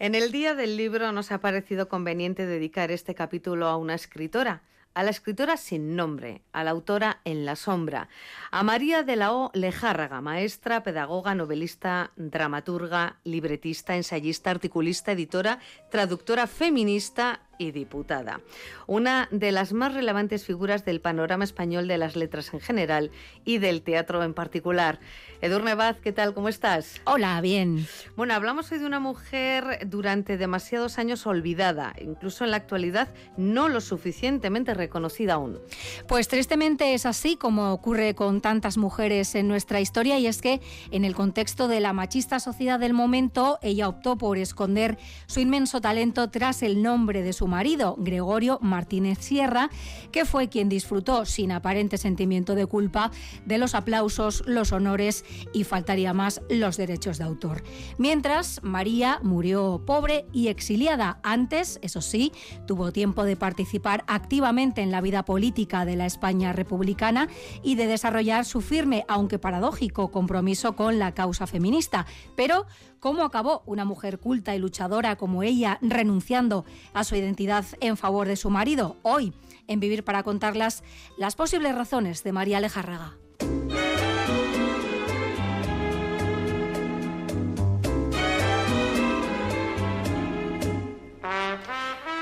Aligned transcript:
En 0.00 0.14
el 0.14 0.30
Día 0.30 0.54
del 0.54 0.76
Libro 0.76 1.10
nos 1.10 1.32
ha 1.32 1.40
parecido 1.40 1.88
conveniente 1.88 2.46
dedicar 2.46 2.92
este 2.92 3.16
capítulo 3.16 3.66
a 3.66 3.76
una 3.76 3.96
escritora, 3.96 4.62
a 4.94 5.02
la 5.02 5.10
escritora 5.10 5.56
sin 5.56 5.96
nombre, 5.96 6.42
a 6.52 6.62
la 6.62 6.70
autora 6.70 7.20
en 7.24 7.44
la 7.44 7.56
sombra, 7.56 8.08
a 8.52 8.62
María 8.62 9.02
de 9.02 9.16
la 9.16 9.32
O. 9.32 9.50
Lejárraga, 9.54 10.20
maestra, 10.20 10.84
pedagoga, 10.84 11.34
novelista, 11.34 12.12
dramaturga, 12.14 13.16
libretista, 13.24 13.96
ensayista, 13.96 14.52
articulista, 14.52 15.10
editora, 15.10 15.58
traductora 15.90 16.46
feminista 16.46 17.47
y 17.58 17.72
diputada. 17.72 18.40
Una 18.86 19.28
de 19.30 19.52
las 19.52 19.72
más 19.72 19.92
relevantes 19.92 20.44
figuras 20.44 20.84
del 20.84 21.00
panorama 21.00 21.44
español 21.44 21.88
de 21.88 21.98
las 21.98 22.16
letras 22.16 22.54
en 22.54 22.60
general 22.60 23.10
y 23.44 23.58
del 23.58 23.82
teatro 23.82 24.22
en 24.22 24.34
particular. 24.34 25.00
Edurne 25.40 25.74
Vaz, 25.74 25.98
¿qué 26.02 26.12
tal? 26.12 26.34
¿Cómo 26.34 26.48
estás? 26.48 27.00
Hola, 27.04 27.40
bien. 27.40 27.86
Bueno, 28.16 28.34
hablamos 28.34 28.72
hoy 28.72 28.78
de 28.78 28.86
una 28.86 29.00
mujer 29.00 29.80
durante 29.86 30.36
demasiados 30.36 30.98
años 30.98 31.26
olvidada, 31.26 31.94
incluso 32.00 32.44
en 32.44 32.52
la 32.52 32.56
actualidad 32.56 33.08
no 33.36 33.68
lo 33.68 33.80
suficientemente 33.80 34.74
reconocida 34.74 35.34
aún. 35.34 35.58
Pues 36.06 36.28
tristemente 36.28 36.94
es 36.94 37.06
así 37.06 37.36
como 37.36 37.72
ocurre 37.72 38.14
con 38.14 38.40
tantas 38.40 38.76
mujeres 38.76 39.34
en 39.34 39.48
nuestra 39.48 39.80
historia 39.80 40.18
y 40.18 40.26
es 40.26 40.40
que 40.40 40.60
en 40.90 41.04
el 41.04 41.14
contexto 41.14 41.68
de 41.68 41.80
la 41.80 41.92
machista 41.92 42.40
sociedad 42.40 42.78
del 42.78 42.92
momento 42.92 43.58
ella 43.62 43.88
optó 43.88 44.16
por 44.16 44.38
esconder 44.38 44.98
su 45.26 45.40
inmenso 45.40 45.80
talento 45.80 46.30
tras 46.30 46.62
el 46.62 46.82
nombre 46.82 47.22
de 47.22 47.32
su 47.32 47.47
marido, 47.48 47.96
Gregorio 47.98 48.58
Martínez 48.62 49.18
Sierra, 49.18 49.70
que 50.12 50.24
fue 50.24 50.48
quien 50.48 50.68
disfrutó 50.68 51.24
sin 51.24 51.50
aparente 51.50 51.98
sentimiento 51.98 52.54
de 52.54 52.66
culpa 52.66 53.10
de 53.44 53.58
los 53.58 53.74
aplausos, 53.74 54.44
los 54.46 54.72
honores 54.72 55.24
y 55.52 55.64
faltaría 55.64 56.12
más 56.14 56.40
los 56.48 56.76
derechos 56.76 57.18
de 57.18 57.24
autor. 57.24 57.62
Mientras, 57.98 58.60
María 58.62 59.20
murió 59.22 59.82
pobre 59.84 60.26
y 60.32 60.48
exiliada. 60.48 61.18
Antes, 61.22 61.78
eso 61.82 62.00
sí, 62.00 62.32
tuvo 62.66 62.92
tiempo 62.92 63.24
de 63.24 63.36
participar 63.36 64.04
activamente 64.06 64.82
en 64.82 64.90
la 64.90 65.00
vida 65.00 65.24
política 65.24 65.84
de 65.84 65.96
la 65.96 66.06
España 66.06 66.52
republicana 66.52 67.28
y 67.62 67.74
de 67.74 67.86
desarrollar 67.86 68.44
su 68.44 68.60
firme, 68.60 69.04
aunque 69.08 69.38
paradójico, 69.38 70.10
compromiso 70.10 70.76
con 70.76 70.98
la 70.98 71.14
causa 71.14 71.46
feminista. 71.46 72.06
Pero, 72.36 72.66
¿cómo 73.00 73.24
acabó 73.24 73.62
una 73.66 73.84
mujer 73.84 74.18
culta 74.18 74.54
y 74.54 74.58
luchadora 74.58 75.16
como 75.16 75.42
ella 75.42 75.78
renunciando 75.80 76.64
a 76.92 77.04
su 77.04 77.16
identidad 77.16 77.37
en 77.80 77.96
favor 77.96 78.26
de 78.26 78.36
su 78.36 78.50
marido? 78.50 78.96
Hoy, 79.02 79.32
en 79.68 79.78
Vivir 79.78 80.02
para 80.04 80.24
contarlas, 80.24 80.82
las 81.16 81.36
posibles 81.36 81.74
razones 81.74 82.24
de 82.24 82.32
María 82.32 82.58
Lejarraga. 82.58 83.16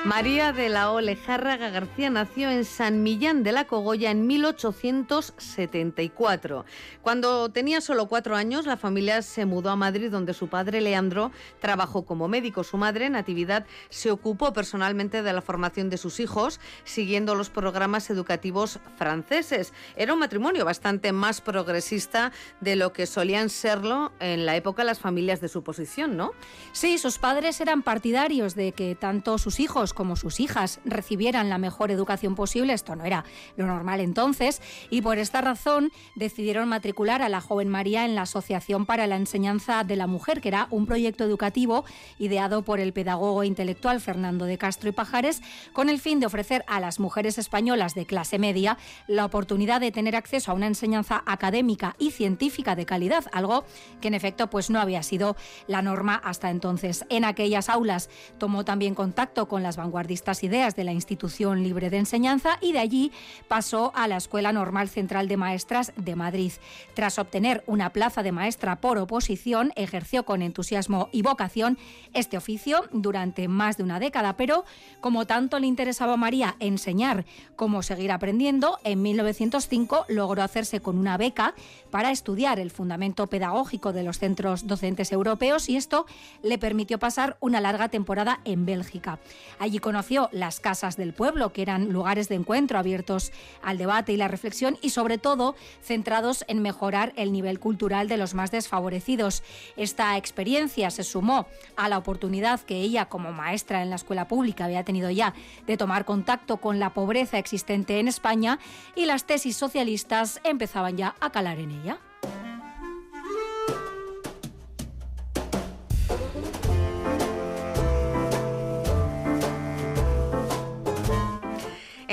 María 0.06 0.52
de 0.52 0.68
la 0.68 0.92
Ole 0.92 1.16
Járraga 1.16 1.70
García 1.70 2.10
nació 2.10 2.48
en 2.48 2.64
San 2.64 3.02
Millán 3.02 3.42
de 3.42 3.50
la 3.50 3.66
Cogolla 3.66 4.12
en 4.12 4.28
1874. 4.28 6.64
Cuando 7.02 7.48
tenía 7.48 7.80
solo 7.80 8.06
cuatro 8.06 8.36
años, 8.36 8.66
la 8.66 8.76
familia 8.76 9.20
se 9.22 9.46
mudó 9.46 9.70
a 9.70 9.76
Madrid, 9.76 10.12
donde 10.12 10.32
su 10.32 10.46
padre 10.46 10.80
Leandro 10.80 11.32
trabajó 11.58 12.06
como 12.06 12.28
médico. 12.28 12.62
Su 12.62 12.76
madre, 12.76 13.10
Natividad, 13.10 13.66
se 13.88 14.12
ocupó 14.12 14.52
personalmente 14.52 15.24
de 15.24 15.32
la 15.32 15.42
formación 15.42 15.90
de 15.90 15.98
sus 15.98 16.20
hijos, 16.20 16.60
siguiendo 16.84 17.34
los 17.34 17.50
programas 17.50 18.08
educativos 18.08 18.78
franceses. 18.96 19.72
Era 19.96 20.12
un 20.12 20.20
matrimonio 20.20 20.64
bastante 20.64 21.10
más 21.10 21.40
progresista 21.40 22.30
de 22.60 22.76
lo 22.76 22.92
que 22.92 23.06
solían 23.06 23.50
serlo 23.50 24.12
en 24.20 24.46
la 24.46 24.54
época 24.54 24.84
las 24.84 25.00
familias 25.00 25.40
de 25.40 25.48
su 25.48 25.64
posición, 25.64 26.16
¿no? 26.16 26.30
Sí, 26.70 26.96
sus 26.98 27.18
padres 27.18 27.60
eran 27.60 27.82
partidarios 27.82 28.54
de 28.54 28.70
que 28.70 28.94
tanto 28.94 29.38
sus 29.38 29.58
hijos 29.58 29.95
como 29.96 30.14
sus 30.14 30.38
hijas 30.38 30.78
recibieran 30.84 31.48
la 31.48 31.58
mejor 31.58 31.90
educación 31.90 32.36
posible. 32.36 32.72
Esto 32.72 32.94
no 32.94 33.04
era 33.04 33.24
lo 33.56 33.66
normal 33.66 33.98
entonces 34.00 34.62
y 34.90 35.02
por 35.02 35.18
esta 35.18 35.40
razón 35.40 35.90
decidieron 36.14 36.68
matricular 36.68 37.22
a 37.22 37.28
la 37.28 37.40
joven 37.40 37.68
María 37.68 38.04
en 38.04 38.14
la 38.14 38.22
Asociación 38.22 38.86
para 38.86 39.08
la 39.08 39.16
Enseñanza 39.16 39.82
de 39.82 39.96
la 39.96 40.06
Mujer, 40.06 40.40
que 40.40 40.48
era 40.48 40.68
un 40.70 40.86
proyecto 40.86 41.24
educativo 41.24 41.84
ideado 42.18 42.62
por 42.62 42.78
el 42.78 42.92
pedagogo 42.92 43.42
intelectual 43.42 44.00
Fernando 44.00 44.44
de 44.44 44.58
Castro 44.58 44.88
y 44.88 44.92
Pajares 44.92 45.42
con 45.72 45.88
el 45.88 45.98
fin 45.98 46.20
de 46.20 46.26
ofrecer 46.26 46.64
a 46.68 46.78
las 46.78 47.00
mujeres 47.00 47.38
españolas 47.38 47.94
de 47.94 48.06
clase 48.06 48.38
media 48.38 48.78
la 49.08 49.24
oportunidad 49.24 49.80
de 49.80 49.90
tener 49.90 50.14
acceso 50.14 50.52
a 50.52 50.54
una 50.54 50.66
enseñanza 50.66 51.22
académica 51.26 51.96
y 51.98 52.10
científica 52.10 52.76
de 52.76 52.86
calidad, 52.86 53.24
algo 53.32 53.64
que 54.00 54.08
en 54.08 54.14
efecto 54.14 54.50
pues 54.50 54.70
no 54.70 54.80
había 54.80 55.02
sido 55.02 55.36
la 55.66 55.82
norma 55.82 56.20
hasta 56.22 56.50
entonces. 56.50 57.04
En 57.08 57.24
aquellas 57.24 57.68
aulas 57.68 58.10
tomó 58.38 58.64
también 58.64 58.94
contacto 58.94 59.48
con 59.48 59.62
las 59.62 59.76
vanguardistas 59.86 60.42
ideas 60.42 60.74
de 60.74 60.82
la 60.82 60.92
Institución 60.92 61.62
Libre 61.62 61.90
de 61.90 61.98
Enseñanza 61.98 62.58
y 62.60 62.72
de 62.72 62.80
allí 62.80 63.12
pasó 63.46 63.92
a 63.94 64.08
la 64.08 64.16
Escuela 64.16 64.52
Normal 64.52 64.88
Central 64.88 65.28
de 65.28 65.36
Maestras 65.36 65.92
de 65.96 66.16
Madrid. 66.16 66.52
Tras 66.94 67.20
obtener 67.20 67.62
una 67.68 67.90
plaza 67.90 68.24
de 68.24 68.32
maestra 68.32 68.80
por 68.80 68.98
oposición, 68.98 69.72
ejerció 69.76 70.24
con 70.24 70.42
entusiasmo 70.42 71.08
y 71.12 71.22
vocación 71.22 71.78
este 72.14 72.36
oficio 72.36 72.84
durante 72.90 73.46
más 73.46 73.76
de 73.76 73.84
una 73.84 74.00
década, 74.00 74.36
pero 74.36 74.64
como 75.00 75.24
tanto 75.24 75.60
le 75.60 75.68
interesaba 75.68 76.14
a 76.14 76.16
María 76.16 76.56
enseñar 76.58 77.24
cómo 77.54 77.84
seguir 77.84 78.10
aprendiendo, 78.10 78.80
en 78.82 79.02
1905 79.02 80.06
logró 80.08 80.42
hacerse 80.42 80.80
con 80.80 80.98
una 80.98 81.16
beca 81.16 81.54
para 81.92 82.10
estudiar 82.10 82.58
el 82.58 82.72
fundamento 82.72 83.28
pedagógico 83.28 83.92
de 83.92 84.02
los 84.02 84.18
centros 84.18 84.66
docentes 84.66 85.12
europeos 85.12 85.68
y 85.68 85.76
esto 85.76 86.06
le 86.42 86.58
permitió 86.58 86.98
pasar 86.98 87.36
una 87.38 87.60
larga 87.60 87.88
temporada 87.88 88.40
en 88.44 88.66
Bélgica. 88.66 89.20
Allí 89.60 89.75
conoció 89.78 90.28
las 90.32 90.60
casas 90.60 90.96
del 90.96 91.12
pueblo, 91.12 91.52
que 91.52 91.62
eran 91.62 91.92
lugares 91.92 92.28
de 92.28 92.34
encuentro 92.34 92.78
abiertos 92.78 93.32
al 93.62 93.78
debate 93.78 94.12
y 94.12 94.16
la 94.16 94.28
reflexión 94.28 94.78
y 94.82 94.90
sobre 94.90 95.18
todo 95.18 95.56
centrados 95.82 96.44
en 96.48 96.62
mejorar 96.62 97.12
el 97.16 97.32
nivel 97.32 97.60
cultural 97.60 98.08
de 98.08 98.16
los 98.16 98.34
más 98.34 98.50
desfavorecidos. 98.50 99.42
Esta 99.76 100.16
experiencia 100.16 100.90
se 100.90 101.04
sumó 101.04 101.46
a 101.76 101.88
la 101.88 101.98
oportunidad 101.98 102.60
que 102.60 102.80
ella 102.80 103.06
como 103.06 103.32
maestra 103.32 103.82
en 103.82 103.90
la 103.90 103.96
escuela 103.96 104.28
pública 104.28 104.64
había 104.64 104.84
tenido 104.84 105.10
ya 105.10 105.34
de 105.66 105.76
tomar 105.76 106.04
contacto 106.04 106.58
con 106.58 106.78
la 106.78 106.94
pobreza 106.94 107.38
existente 107.38 107.98
en 107.98 108.08
España 108.08 108.58
y 108.94 109.06
las 109.06 109.24
tesis 109.24 109.56
socialistas 109.56 110.40
empezaban 110.44 110.96
ya 110.96 111.14
a 111.20 111.30
calar 111.30 111.58
en 111.58 111.70
ella. 111.70 111.98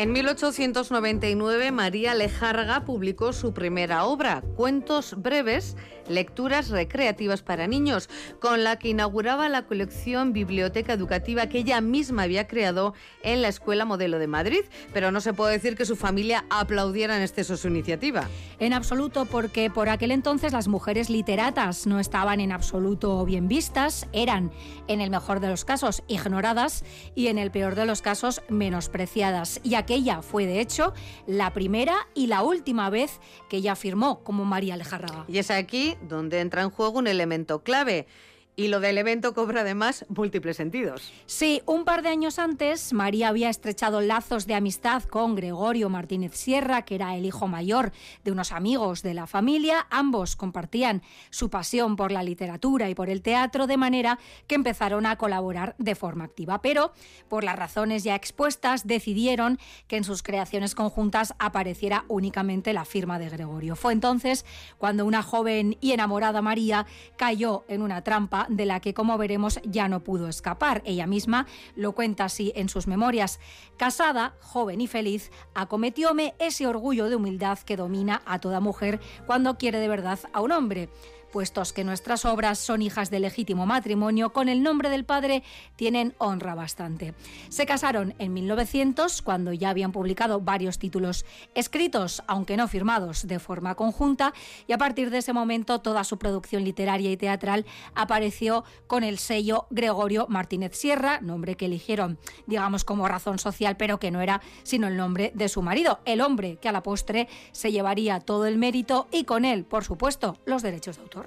En 0.04 0.12
1899, 0.12 1.72
María 1.72 2.14
Lejarga 2.14 2.84
publicó 2.84 3.32
su 3.32 3.54
primera 3.54 4.04
obra, 4.04 4.44
Cuentos 4.58 5.16
breves, 5.16 5.78
lecturas 6.10 6.68
recreativas 6.70 7.42
para 7.42 7.68
niños, 7.68 8.10
con 8.42 8.66
la 8.66 8.78
que 8.78 8.90
inauguraba 8.90 9.48
la 9.48 9.66
colección 9.66 10.34
Biblioteca 10.34 10.92
Educativa 10.92 11.48
que 11.48 11.60
ella 11.60 11.80
misma 11.80 12.24
había 12.24 12.48
creado 12.48 12.94
en 13.24 13.42
la 13.42 13.48
Escuela 13.48 13.86
Modelo 13.86 14.20
de 14.20 14.28
Madrid. 14.28 14.66
Pero 14.92 15.12
no 15.12 15.22
se 15.22 15.34
puede 15.34 15.54
decir 15.54 15.78
que 15.78 15.86
su 15.86 15.96
familia 15.96 16.44
aplaudiera 16.50 17.16
en 17.16 17.24
exceso 17.24 17.56
su 17.56 17.70
iniciativa. 17.70 18.28
En 18.60 18.74
absoluto, 18.74 19.24
porque 19.24 19.70
por 19.70 19.88
aquel 19.88 20.12
entonces 20.12 20.52
las 20.52 20.68
mujeres 20.68 21.10
literatas 21.10 21.88
no 21.88 22.02
estaban 22.02 22.42
en 22.42 22.52
absoluto 22.52 23.24
bien 23.24 23.48
vistas, 23.48 24.08
eran, 24.12 24.52
en 24.88 25.00
el 25.00 25.10
mejor 25.10 25.40
de 25.40 25.48
los 25.48 25.64
casos, 25.64 26.04
ignoradas 26.10 26.84
y 27.16 27.28
en 27.28 27.38
el 27.38 27.52
peor 27.52 27.76
de 27.76 27.86
los 27.86 28.02
casos, 28.02 28.42
menospreciadas. 28.50 29.62
Aquella 29.94 30.24
fue, 30.24 30.48
de 30.48 30.60
hecho, 30.60 30.92
la 31.28 31.54
primera 31.54 31.96
y 32.16 32.26
la 32.26 32.42
última 32.42 32.90
vez 32.90 33.20
que 33.48 33.58
ella 33.58 33.76
firmó 33.76 34.24
como 34.24 34.44
María 34.44 34.76
Lejarraga. 34.76 35.26
Y 35.28 35.38
es 35.38 35.52
aquí 35.52 35.96
donde 36.02 36.40
entra 36.40 36.64
en 36.64 36.72
juego 36.72 36.98
un 36.98 37.06
elemento 37.06 37.62
clave. 37.62 38.08
Y 38.56 38.68
lo 38.68 38.80
del 38.80 39.00
evento 39.00 39.34
cobra 39.34 39.62
además 39.62 40.06
múltiples 40.10 40.58
sentidos. 40.58 41.12
Sí, 41.26 41.64
un 41.66 41.86
par 41.86 42.04
de 42.04 42.10
años 42.10 42.38
antes, 42.38 42.94
María 42.94 43.30
había 43.30 43.50
estrechado 43.50 44.00
lazos 44.00 44.46
de 44.46 44.54
amistad 44.54 45.02
con 45.04 45.34
Gregorio 45.34 45.90
Martínez 45.90 46.36
Sierra, 46.36 46.84
que 46.84 46.94
era 46.94 47.16
el 47.16 47.26
hijo 47.26 47.48
mayor 47.48 47.92
de 48.24 48.32
unos 48.32 48.52
amigos 48.52 49.02
de 49.02 49.16
la 49.16 49.26
familia. 49.26 49.88
Ambos 49.90 50.36
compartían 50.36 51.02
su 51.32 51.50
pasión 51.50 51.96
por 51.96 52.12
la 52.12 52.22
literatura 52.22 52.90
y 52.90 52.96
por 52.96 53.10
el 53.10 53.24
teatro, 53.24 53.66
de 53.66 53.78
manera 53.78 54.20
que 54.46 54.54
empezaron 54.54 55.08
a 55.08 55.18
colaborar 55.18 55.76
de 55.80 55.96
forma 55.96 56.26
activa. 56.26 56.62
Pero, 56.62 56.94
por 57.30 57.44
las 57.44 57.58
razones 57.58 58.04
ya 58.04 58.14
expuestas, 58.14 58.86
decidieron 58.86 59.58
que 59.88 59.98
en 59.98 60.04
sus 60.04 60.22
creaciones 60.22 60.76
conjuntas 60.76 61.34
apareciera 61.40 62.06
únicamente 62.08 62.72
la 62.72 62.86
firma 62.86 63.18
de 63.18 63.30
Gregorio. 63.30 63.76
Fue 63.76 63.94
entonces 63.94 64.46
cuando 64.78 65.08
una 65.08 65.24
joven 65.24 65.76
y 65.82 65.94
enamorada 65.94 66.44
María 66.44 66.86
cayó 67.18 67.66
en 67.68 67.82
una 67.82 68.04
trampa 68.04 68.43
de 68.50 68.66
la 68.66 68.80
que, 68.80 68.94
como 68.94 69.18
veremos, 69.18 69.60
ya 69.64 69.88
no 69.88 70.04
pudo 70.04 70.28
escapar. 70.28 70.82
Ella 70.86 71.08
misma 71.08 71.48
lo 71.76 71.94
cuenta 71.94 72.26
así 72.26 72.52
en 72.56 72.70
sus 72.70 72.88
memorias. 72.88 73.40
Casada, 73.78 74.36
joven 74.42 74.82
y 74.82 74.88
feliz, 74.88 75.32
acometióme 75.54 76.36
ese 76.40 76.68
orgullo 76.68 77.10
de 77.10 77.16
humildad 77.16 77.60
que 77.60 77.78
domina 77.78 78.22
a 78.26 78.40
toda 78.40 78.60
mujer 78.60 79.00
cuando 79.26 79.58
quiere 79.58 79.80
de 79.80 79.88
verdad 79.88 80.20
a 80.34 80.42
un 80.42 80.52
hombre 80.52 80.90
puestos 81.34 81.74
que 81.74 81.84
nuestras 81.84 82.26
obras 82.26 82.60
son 82.60 82.84
hijas 82.84 83.10
de 83.10 83.20
legítimo 83.20 83.66
matrimonio, 83.66 84.32
con 84.32 84.50
el 84.50 84.62
nombre 84.62 84.90
del 84.90 85.04
padre 85.04 85.42
tienen 85.76 86.14
honra 86.20 86.54
bastante. 86.54 87.16
Se 87.50 87.66
casaron 87.66 88.14
en 88.20 88.34
1900, 88.34 89.24
cuando 89.24 89.52
ya 89.52 89.72
habían 89.72 89.92
publicado 89.92 90.42
varios 90.42 90.78
títulos 90.78 91.26
escritos, 91.56 92.22
aunque 92.28 92.56
no 92.56 92.68
firmados, 92.68 93.26
de 93.28 93.40
forma 93.40 93.74
conjunta, 93.74 94.32
y 94.68 94.74
a 94.74 94.78
partir 94.78 95.10
de 95.10 95.18
ese 95.18 95.34
momento 95.34 95.82
toda 95.82 96.04
su 96.04 96.20
producción 96.20 96.64
literaria 96.64 97.12
y 97.12 97.18
teatral 97.18 97.66
apareció 97.96 98.64
con 98.86 99.04
el 99.04 99.18
sello 99.18 99.66
Gregorio 99.72 100.28
Martínez 100.30 100.78
Sierra, 100.78 101.20
nombre 101.20 101.56
que 101.56 101.66
eligieron, 101.66 102.20
digamos, 102.46 102.86
como 102.86 103.08
razón 103.08 103.40
social, 103.40 103.76
pero 103.76 103.98
que 103.98 104.12
no 104.12 104.22
era 104.22 104.40
sino 104.62 104.88
el 104.88 104.98
nombre 104.98 105.32
de 105.34 105.50
su 105.50 105.64
marido, 105.64 106.00
el 106.06 106.22
hombre 106.22 106.58
que 106.58 106.70
a 106.70 106.72
la 106.72 106.84
postre 106.84 107.28
se 107.54 107.72
llevaría 107.72 108.20
todo 108.20 108.46
el 108.46 108.60
mérito 108.60 109.08
y 109.12 109.24
con 109.24 109.46
él, 109.46 109.66
por 109.66 109.84
supuesto, 109.84 110.38
los 110.46 110.62
derechos 110.62 110.98
de 110.98 111.02
autor. 111.02 111.23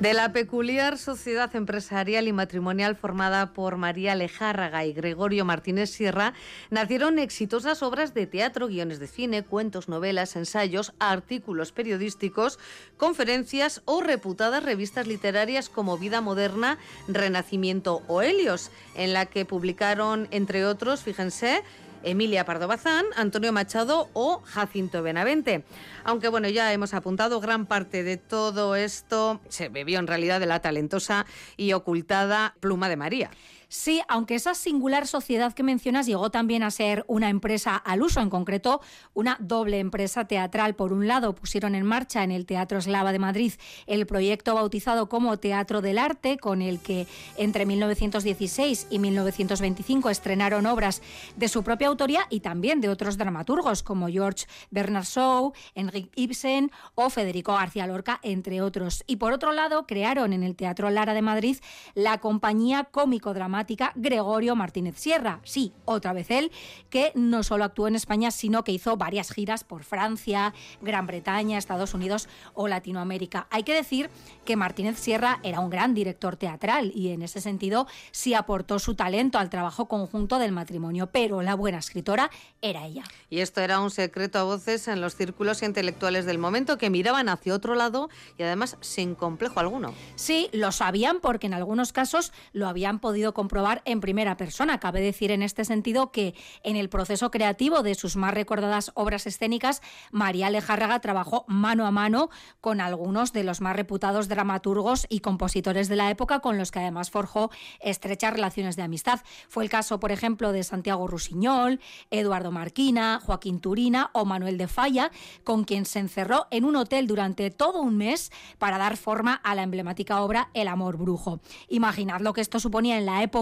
De 0.00 0.14
la 0.14 0.32
peculiar 0.32 0.96
sociedad 0.96 1.54
empresarial 1.54 2.26
y 2.26 2.32
matrimonial 2.32 2.96
formada 2.96 3.52
por 3.52 3.76
María 3.76 4.14
Lejárraga 4.14 4.86
y 4.86 4.94
Gregorio 4.94 5.44
Martínez 5.44 5.90
Sierra, 5.90 6.32
nacieron 6.70 7.18
exitosas 7.18 7.82
obras 7.82 8.14
de 8.14 8.26
teatro, 8.26 8.68
guiones 8.68 8.98
de 8.98 9.06
cine, 9.06 9.44
cuentos, 9.44 9.90
novelas, 9.90 10.36
ensayos, 10.36 10.94
artículos 11.00 11.72
periodísticos, 11.72 12.58
conferencias 12.96 13.82
o 13.84 14.00
reputadas 14.00 14.62
revistas 14.62 15.06
literarias 15.06 15.68
como 15.68 15.98
Vida 15.98 16.22
Moderna, 16.22 16.78
Renacimiento 17.06 18.00
o 18.08 18.22
Helios, 18.22 18.70
en 18.94 19.12
la 19.12 19.26
que 19.26 19.44
publicaron, 19.44 20.28
entre 20.30 20.64
otros, 20.64 21.02
fíjense, 21.02 21.62
Emilia 22.02 22.44
Pardo 22.44 22.68
Bazán, 22.68 23.04
Antonio 23.16 23.52
Machado 23.52 24.08
o 24.12 24.42
Jacinto 24.44 25.02
Benavente. 25.02 25.64
Aunque 26.04 26.28
bueno, 26.28 26.48
ya 26.48 26.72
hemos 26.72 26.94
apuntado 26.94 27.40
gran 27.40 27.66
parte 27.66 28.02
de 28.02 28.16
todo 28.16 28.76
esto 28.76 29.40
se 29.48 29.68
bebió 29.68 29.98
en 29.98 30.06
realidad 30.06 30.40
de 30.40 30.46
la 30.46 30.60
talentosa 30.60 31.26
y 31.56 31.72
ocultada 31.72 32.54
pluma 32.60 32.88
de 32.88 32.96
María. 32.96 33.30
Sí, 33.72 34.02
aunque 34.08 34.34
esa 34.34 34.54
singular 34.54 35.06
sociedad 35.06 35.52
que 35.52 35.62
mencionas 35.62 36.04
llegó 36.04 36.32
también 36.32 36.64
a 36.64 36.72
ser 36.72 37.04
una 37.06 37.28
empresa 37.28 37.76
al 37.76 38.02
uso, 38.02 38.20
en 38.20 38.28
concreto 38.28 38.80
una 39.14 39.36
doble 39.38 39.78
empresa 39.78 40.24
teatral. 40.24 40.74
Por 40.74 40.92
un 40.92 41.06
lado, 41.06 41.36
pusieron 41.36 41.76
en 41.76 41.86
marcha 41.86 42.24
en 42.24 42.32
el 42.32 42.46
Teatro 42.46 42.78
Eslava 42.78 43.12
de 43.12 43.20
Madrid 43.20 43.52
el 43.86 44.06
proyecto 44.06 44.56
bautizado 44.56 45.08
como 45.08 45.36
Teatro 45.36 45.82
del 45.82 45.98
Arte, 45.98 46.36
con 46.36 46.62
el 46.62 46.80
que 46.80 47.06
entre 47.36 47.64
1916 47.64 48.88
y 48.90 48.98
1925 48.98 50.10
estrenaron 50.10 50.66
obras 50.66 51.00
de 51.36 51.46
su 51.46 51.62
propia 51.62 51.86
autoría 51.86 52.26
y 52.28 52.40
también 52.40 52.80
de 52.80 52.88
otros 52.88 53.18
dramaturgos 53.18 53.84
como 53.84 54.08
George 54.08 54.46
Bernard 54.72 55.04
Shaw, 55.04 55.52
Enrique 55.76 56.10
Ibsen 56.16 56.72
o 56.96 57.08
Federico 57.08 57.52
García 57.52 57.86
Lorca, 57.86 58.18
entre 58.24 58.62
otros. 58.62 59.04
Y 59.06 59.16
por 59.16 59.32
otro 59.32 59.52
lado, 59.52 59.86
crearon 59.86 60.32
en 60.32 60.42
el 60.42 60.56
Teatro 60.56 60.90
Lara 60.90 61.14
de 61.14 61.22
Madrid 61.22 61.58
la 61.94 62.18
compañía 62.18 62.82
cómico-dramática 62.82 63.59
Gregorio 63.94 64.56
Martínez 64.56 64.96
Sierra. 64.98 65.40
Sí, 65.44 65.72
otra 65.84 66.12
vez 66.12 66.30
él, 66.30 66.50
que 66.88 67.12
no 67.14 67.42
solo 67.42 67.64
actuó 67.64 67.88
en 67.88 67.96
España, 67.96 68.30
sino 68.30 68.64
que 68.64 68.72
hizo 68.72 68.96
varias 68.96 69.32
giras 69.32 69.64
por 69.64 69.84
Francia, 69.84 70.54
Gran 70.80 71.06
Bretaña, 71.06 71.58
Estados 71.58 71.94
Unidos 71.94 72.28
o 72.54 72.68
Latinoamérica. 72.68 73.46
Hay 73.50 73.62
que 73.62 73.74
decir 73.74 74.10
que 74.44 74.56
Martínez 74.56 74.98
Sierra 74.98 75.40
era 75.42 75.60
un 75.60 75.70
gran 75.70 75.94
director 75.94 76.36
teatral 76.36 76.92
y 76.94 77.10
en 77.10 77.22
ese 77.22 77.40
sentido 77.40 77.86
sí 78.10 78.34
aportó 78.34 78.78
su 78.78 78.94
talento 78.94 79.38
al 79.38 79.50
trabajo 79.50 79.86
conjunto 79.86 80.38
del 80.38 80.52
matrimonio, 80.52 81.08
pero 81.08 81.42
la 81.42 81.54
buena 81.54 81.78
escritora 81.78 82.30
era 82.62 82.86
ella. 82.86 83.04
Y 83.28 83.40
esto 83.40 83.60
era 83.60 83.80
un 83.80 83.90
secreto 83.90 84.38
a 84.38 84.44
voces 84.44 84.88
en 84.88 85.00
los 85.00 85.14
círculos 85.14 85.62
intelectuales 85.62 86.26
del 86.26 86.38
momento 86.38 86.78
que 86.78 86.90
miraban 86.90 87.28
hacia 87.28 87.54
otro 87.54 87.74
lado 87.74 88.08
y 88.38 88.42
además 88.42 88.76
sin 88.80 89.14
complejo 89.14 89.60
alguno. 89.60 89.94
Sí, 90.16 90.48
lo 90.52 90.72
sabían 90.72 91.20
porque 91.20 91.46
en 91.46 91.54
algunos 91.54 91.92
casos 91.92 92.32
lo 92.52 92.68
habían 92.68 92.98
podido 92.98 93.34
comprobar 93.34 93.49
probar 93.50 93.82
en 93.84 94.00
primera 94.00 94.36
persona. 94.36 94.78
Cabe 94.78 95.02
decir 95.02 95.32
en 95.32 95.42
este 95.42 95.64
sentido 95.64 96.12
que 96.12 96.34
en 96.62 96.76
el 96.76 96.88
proceso 96.88 97.30
creativo 97.30 97.82
de 97.82 97.96
sus 97.96 98.16
más 98.16 98.32
recordadas 98.32 98.92
obras 98.94 99.26
escénicas, 99.26 99.82
María 100.12 100.48
Lejárraga 100.48 101.00
trabajó 101.00 101.44
mano 101.48 101.84
a 101.84 101.90
mano 101.90 102.30
con 102.60 102.80
algunos 102.80 103.32
de 103.32 103.42
los 103.42 103.60
más 103.60 103.74
reputados 103.74 104.28
dramaturgos 104.28 105.06
y 105.08 105.20
compositores 105.20 105.88
de 105.88 105.96
la 105.96 106.10
época, 106.10 106.38
con 106.38 106.58
los 106.58 106.70
que 106.70 106.78
además 106.78 107.10
forjó 107.10 107.50
estrechas 107.80 108.32
relaciones 108.32 108.76
de 108.76 108.82
amistad. 108.82 109.20
Fue 109.48 109.64
el 109.64 109.70
caso, 109.70 109.98
por 109.98 110.12
ejemplo, 110.12 110.52
de 110.52 110.62
Santiago 110.62 111.08
Rusiñol, 111.08 111.80
Eduardo 112.10 112.52
Marquina, 112.52 113.20
Joaquín 113.20 113.60
Turina 113.60 114.10
o 114.12 114.24
Manuel 114.24 114.58
de 114.58 114.68
Falla, 114.68 115.10
con 115.42 115.64
quien 115.64 115.86
se 115.86 115.98
encerró 115.98 116.46
en 116.52 116.64
un 116.64 116.76
hotel 116.76 117.08
durante 117.08 117.50
todo 117.50 117.80
un 117.80 117.96
mes 117.96 118.30
para 118.58 118.78
dar 118.78 118.96
forma 118.96 119.34
a 119.34 119.56
la 119.56 119.64
emblemática 119.64 120.22
obra 120.22 120.50
El 120.54 120.68
amor 120.68 120.96
brujo. 120.96 121.40
Imaginad 121.68 122.20
lo 122.20 122.32
que 122.32 122.42
esto 122.42 122.60
suponía 122.60 122.96
en 122.96 123.06
la 123.06 123.24
época 123.24 123.39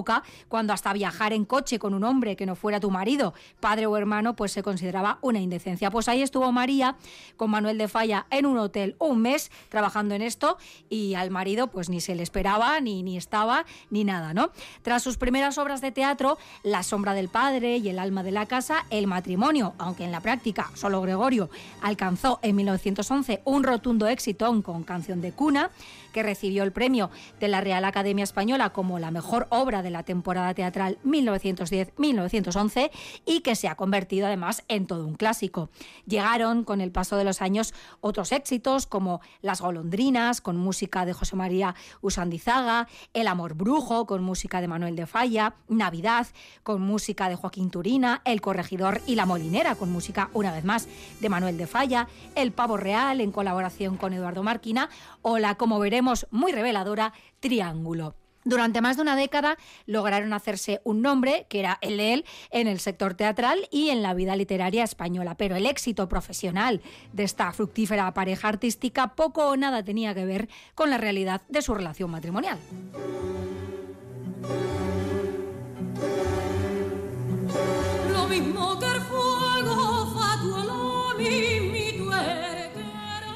cuando 0.49 0.73
hasta 0.73 0.93
viajar 0.93 1.33
en 1.33 1.45
coche 1.45 1.79
con 1.79 1.95
un 1.95 2.05
hombre 2.05 2.37
que 2.37 2.47
no 2.47 2.57
fuera 2.57 2.81
tu 2.81 2.91
marido, 2.91 3.35
padre 3.61 3.87
o 3.87 3.97
hermano, 3.97 4.37
pues 4.37 4.53
se 4.53 4.63
consideraba 4.63 5.19
una 5.23 5.41
indecencia. 5.41 5.91
Pues 5.91 6.09
ahí 6.09 6.23
estuvo 6.23 6.51
María 6.53 6.97
con 7.37 7.51
Manuel 7.51 7.79
de 7.79 7.89
Falla 7.89 8.27
en 8.31 8.47
un 8.47 8.59
hotel 8.59 8.97
un 8.99 9.21
mes 9.21 9.51
trabajando 9.69 10.15
en 10.15 10.23
esto 10.23 10.59
y 10.89 11.15
al 11.15 11.31
marido 11.31 11.69
pues 11.69 11.89
ni 11.89 12.01
se 12.01 12.15
le 12.15 12.23
esperaba, 12.23 12.81
ni, 12.81 13.03
ni 13.03 13.17
estaba, 13.17 13.65
ni 13.91 14.05
nada, 14.05 14.35
¿no? 14.35 14.51
Tras 14.83 15.03
sus 15.03 15.17
primeras 15.17 15.59
obras 15.59 15.81
de 15.81 15.93
teatro, 15.93 16.39
La 16.63 16.83
sombra 16.83 17.15
del 17.15 17.29
padre 17.29 17.79
y 17.79 17.89
El 17.89 17.99
alma 17.99 18.23
de 18.23 18.33
la 18.33 18.47
casa, 18.47 18.85
El 18.91 19.07
matrimonio, 19.07 19.75
aunque 19.79 20.05
en 20.05 20.13
la 20.13 20.21
práctica 20.21 20.71
solo 20.75 21.01
Gregorio 21.01 21.51
alcanzó 21.83 22.39
en 22.43 22.57
1911 22.57 23.43
un 23.45 23.63
rotundo 23.65 24.07
éxito 24.07 24.49
con 24.63 24.83
Canción 24.85 25.21
de 25.21 25.33
Cuna, 25.33 25.71
que 26.13 26.23
recibió 26.23 26.63
el 26.63 26.73
premio 26.73 27.11
de 27.41 27.49
la 27.49 27.61
Real 27.61 27.85
Academia 27.85 28.25
Española 28.25 28.71
como 28.71 28.99
la 28.99 29.11
mejor 29.11 29.47
obra 29.51 29.83
de 29.83 29.91
la 29.91 30.03
temporada 30.03 30.55
teatral 30.55 30.99
1910-1911 31.05 32.91
y 33.27 33.41
que 33.41 33.57
se 33.57 33.69
ha 33.69 33.75
convertido 33.75 34.27
además 34.27 34.65
en 34.69 34.87
todo 34.87 35.07
un 35.07 35.15
clásico. 35.15 35.71
Llegaron 36.07 36.65
con 36.65 36.81
el 36.81 36.93
paso 36.93 37.17
de 37.17 37.25
los 37.25 37.43
años 37.43 37.75
otros 38.01 38.33
éxitos 38.33 38.87
como 38.87 39.21
Las 39.43 39.61
golondrinas 39.61 40.41
con 40.41 40.57
música 40.57 41.05
de 41.05 41.13
José 41.13 41.37
María 41.37 41.75
Usandizaga, 42.01 42.89
El 43.15 43.29
amor 43.29 43.55
brujo 43.55 44.07
con 44.07 44.23
música 44.23 44.61
de 44.61 44.69
Manuel 44.69 44.97
de 44.97 45.07
Falla, 45.07 45.55
Navidad 45.69 46.27
con 46.63 46.83
música 46.83 47.29
de 47.29 47.37
Joaquín 47.37 47.71
Turina, 47.71 48.23
El 48.25 48.41
corregidor 48.41 49.01
y 49.07 49.15
la 49.15 49.27
molinera 49.27 49.75
con 49.75 49.91
música 49.91 50.31
una 50.35 50.53
vez 50.53 50.65
más 50.65 50.89
de 51.21 51.29
Manuel 51.29 51.57
de 51.57 51.67
Falla, 51.67 52.09
El 52.35 52.53
pavo 52.53 52.77
real 52.77 53.21
en 53.21 53.33
colaboración 53.33 53.97
con 53.97 54.13
Eduardo 54.13 54.43
Marquina 54.43 54.89
o 55.23 55.39
la 55.39 55.57
como 55.57 55.79
muy 56.03 56.53
reveladora 56.53 57.13
Triángulo. 57.41 58.15
Durante 58.45 58.81
más 58.81 58.97
de 58.97 59.03
una 59.03 59.17
década 59.17 59.59
lograron 59.85 60.33
hacerse 60.33 60.81
un 60.85 61.03
nombre, 61.03 61.47
que 61.51 61.61
era 61.61 61.79
el 61.83 61.99
de 61.99 62.15
él, 62.15 62.25
en 62.51 62.67
el 62.67 62.81
sector 62.81 63.15
teatral 63.15 63.69
y 63.71 63.91
en 63.91 64.03
la 64.03 64.15
vida 64.15 64.37
literaria 64.37 64.85
española. 64.85 65.37
Pero 65.37 65.57
el 65.57 65.67
éxito 65.67 66.09
profesional 66.09 66.81
de 67.13 67.25
esta 67.25 67.53
fructífera 67.53 68.13
pareja 68.15 68.49
artística 68.49 69.15
poco 69.15 69.49
o 69.49 69.57
nada 69.57 69.83
tenía 69.83 70.15
que 70.15 70.25
ver 70.25 70.49
con 70.75 70.89
la 70.89 70.97
realidad 70.97 71.43
de 71.49 71.61
su 71.61 71.75
relación 71.75 72.11
matrimonial. 72.11 72.59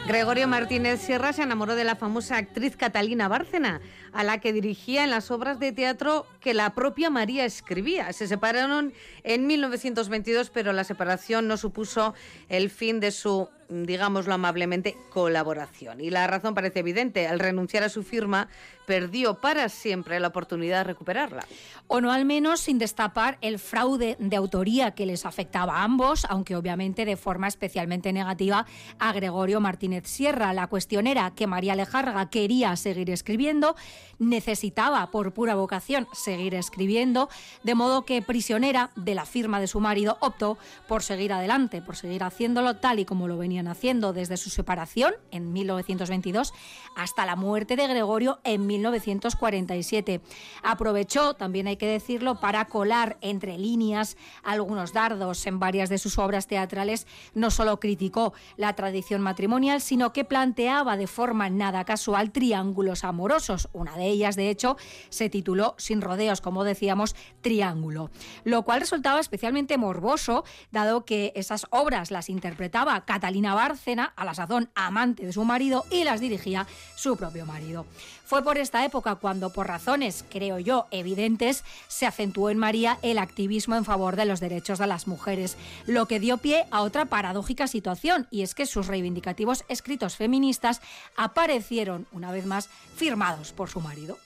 Gregorio 0.06 0.48
Martínez 0.48 1.00
Sierra 1.00 1.32
se 1.32 1.42
enamoró 1.42 1.76
de 1.76 1.84
la 1.84 1.94
famosa 1.94 2.36
actriz 2.36 2.76
Catalina 2.76 3.28
Bárcena, 3.28 3.80
a 4.12 4.24
la 4.24 4.38
que 4.38 4.52
dirigía 4.52 5.04
en 5.04 5.10
las 5.10 5.30
obras 5.30 5.60
de 5.60 5.70
teatro 5.70 6.26
que 6.42 6.54
la 6.54 6.74
propia 6.74 7.08
María 7.08 7.44
escribía. 7.44 8.12
Se 8.12 8.26
separaron 8.26 8.92
en 9.22 9.46
1922, 9.46 10.50
pero 10.50 10.72
la 10.72 10.84
separación 10.84 11.48
no 11.48 11.56
supuso 11.56 12.14
el 12.48 12.68
fin 12.70 13.00
de 13.00 13.10
su 13.12 13.48
digámoslo 13.72 14.34
amablemente, 14.34 14.96
colaboración. 15.10 16.00
Y 16.00 16.10
la 16.10 16.26
razón 16.26 16.54
parece 16.54 16.80
evidente. 16.80 17.26
Al 17.26 17.38
renunciar 17.38 17.82
a 17.82 17.88
su 17.88 18.02
firma, 18.02 18.48
perdió 18.86 19.34
para 19.34 19.68
siempre 19.68 20.20
la 20.20 20.28
oportunidad 20.28 20.78
de 20.78 20.84
recuperarla. 20.84 21.46
O 21.86 22.00
no 22.00 22.12
al 22.12 22.24
menos 22.24 22.60
sin 22.60 22.78
destapar 22.78 23.38
el 23.40 23.58
fraude 23.58 24.16
de 24.18 24.36
autoría 24.36 24.92
que 24.92 25.06
les 25.06 25.24
afectaba 25.24 25.78
a 25.78 25.84
ambos, 25.84 26.26
aunque 26.28 26.56
obviamente 26.56 27.04
de 27.04 27.16
forma 27.16 27.48
especialmente 27.48 28.12
negativa 28.12 28.66
a 28.98 29.12
Gregorio 29.12 29.60
Martínez 29.60 30.06
Sierra. 30.06 30.52
La 30.52 30.66
cuestión 30.66 31.06
era 31.06 31.32
que 31.34 31.46
María 31.46 31.76
Lejarga 31.76 32.28
quería 32.28 32.76
seguir 32.76 33.10
escribiendo, 33.10 33.76
necesitaba 34.18 35.10
por 35.10 35.32
pura 35.32 35.54
vocación 35.54 36.06
seguir 36.32 36.54
escribiendo, 36.54 37.28
de 37.62 37.74
modo 37.74 38.04
que 38.04 38.22
prisionera 38.22 38.90
de 38.96 39.14
la 39.14 39.26
firma 39.26 39.60
de 39.60 39.66
su 39.66 39.80
marido 39.80 40.16
optó 40.20 40.56
por 40.88 41.02
seguir 41.02 41.32
adelante, 41.32 41.82
por 41.82 41.94
seguir 41.94 42.22
haciéndolo 42.22 42.76
tal 42.76 42.98
y 42.98 43.04
como 43.04 43.28
lo 43.28 43.36
venía 43.36 43.62
haciendo 43.70 44.14
desde 44.14 44.38
su 44.38 44.48
separación 44.48 45.14
en 45.30 45.52
1922 45.52 46.54
hasta 46.96 47.26
la 47.26 47.36
muerte 47.36 47.76
de 47.76 47.86
Gregorio 47.86 48.40
en 48.44 48.66
1947. 48.66 50.22
Aprovechó, 50.62 51.34
también 51.34 51.66
hay 51.66 51.76
que 51.76 51.86
decirlo, 51.86 52.40
para 52.40 52.64
colar 52.66 53.18
entre 53.20 53.58
líneas 53.58 54.16
algunos 54.42 54.94
dardos 54.94 55.46
en 55.46 55.58
varias 55.58 55.90
de 55.90 55.98
sus 55.98 56.18
obras 56.18 56.46
teatrales. 56.46 57.06
No 57.34 57.50
solo 57.50 57.78
criticó 57.78 58.32
la 58.56 58.74
tradición 58.74 59.20
matrimonial, 59.20 59.82
sino 59.82 60.14
que 60.14 60.24
planteaba 60.24 60.96
de 60.96 61.06
forma 61.06 61.50
nada 61.50 61.84
casual 61.84 62.32
triángulos 62.32 63.04
amorosos. 63.04 63.68
Una 63.72 63.96
de 63.96 64.06
ellas, 64.06 64.36
de 64.36 64.48
hecho, 64.48 64.78
se 65.10 65.28
tituló 65.28 65.74
Sin 65.76 66.00
como 66.40 66.64
decíamos, 66.64 67.14
Triángulo, 67.40 68.10
lo 68.44 68.62
cual 68.62 68.80
resultaba 68.80 69.20
especialmente 69.20 69.76
morboso, 69.76 70.44
dado 70.70 71.04
que 71.04 71.32
esas 71.34 71.66
obras 71.70 72.10
las 72.10 72.28
interpretaba 72.28 73.04
Catalina 73.04 73.54
Bárcena, 73.54 74.12
a 74.16 74.24
la 74.24 74.34
sazón 74.34 74.70
amante 74.74 75.26
de 75.26 75.32
su 75.32 75.44
marido, 75.44 75.84
y 75.90 76.04
las 76.04 76.20
dirigía 76.20 76.66
su 76.96 77.16
propio 77.16 77.46
marido. 77.46 77.86
Fue 78.24 78.42
por 78.42 78.56
esta 78.56 78.84
época 78.84 79.16
cuando, 79.16 79.50
por 79.50 79.66
razones, 79.66 80.24
creo 80.30 80.58
yo, 80.58 80.86
evidentes, 80.90 81.64
se 81.88 82.06
acentuó 82.06 82.48
en 82.48 82.58
María 82.58 82.98
el 83.02 83.18
activismo 83.18 83.76
en 83.76 83.84
favor 83.84 84.16
de 84.16 84.24
los 84.24 84.40
derechos 84.40 84.78
de 84.78 84.86
las 84.86 85.06
mujeres, 85.06 85.56
lo 85.86 86.06
que 86.06 86.20
dio 86.20 86.38
pie 86.38 86.64
a 86.70 86.80
otra 86.80 87.04
paradójica 87.04 87.66
situación, 87.66 88.28
y 88.30 88.42
es 88.42 88.54
que 88.54 88.64
sus 88.64 88.86
reivindicativos 88.86 89.64
escritos 89.68 90.16
feministas 90.16 90.80
aparecieron, 91.16 92.06
una 92.12 92.32
vez 92.32 92.46
más, 92.46 92.70
firmados 92.96 93.52
por 93.52 93.68
su 93.68 93.80
marido. 93.80 94.16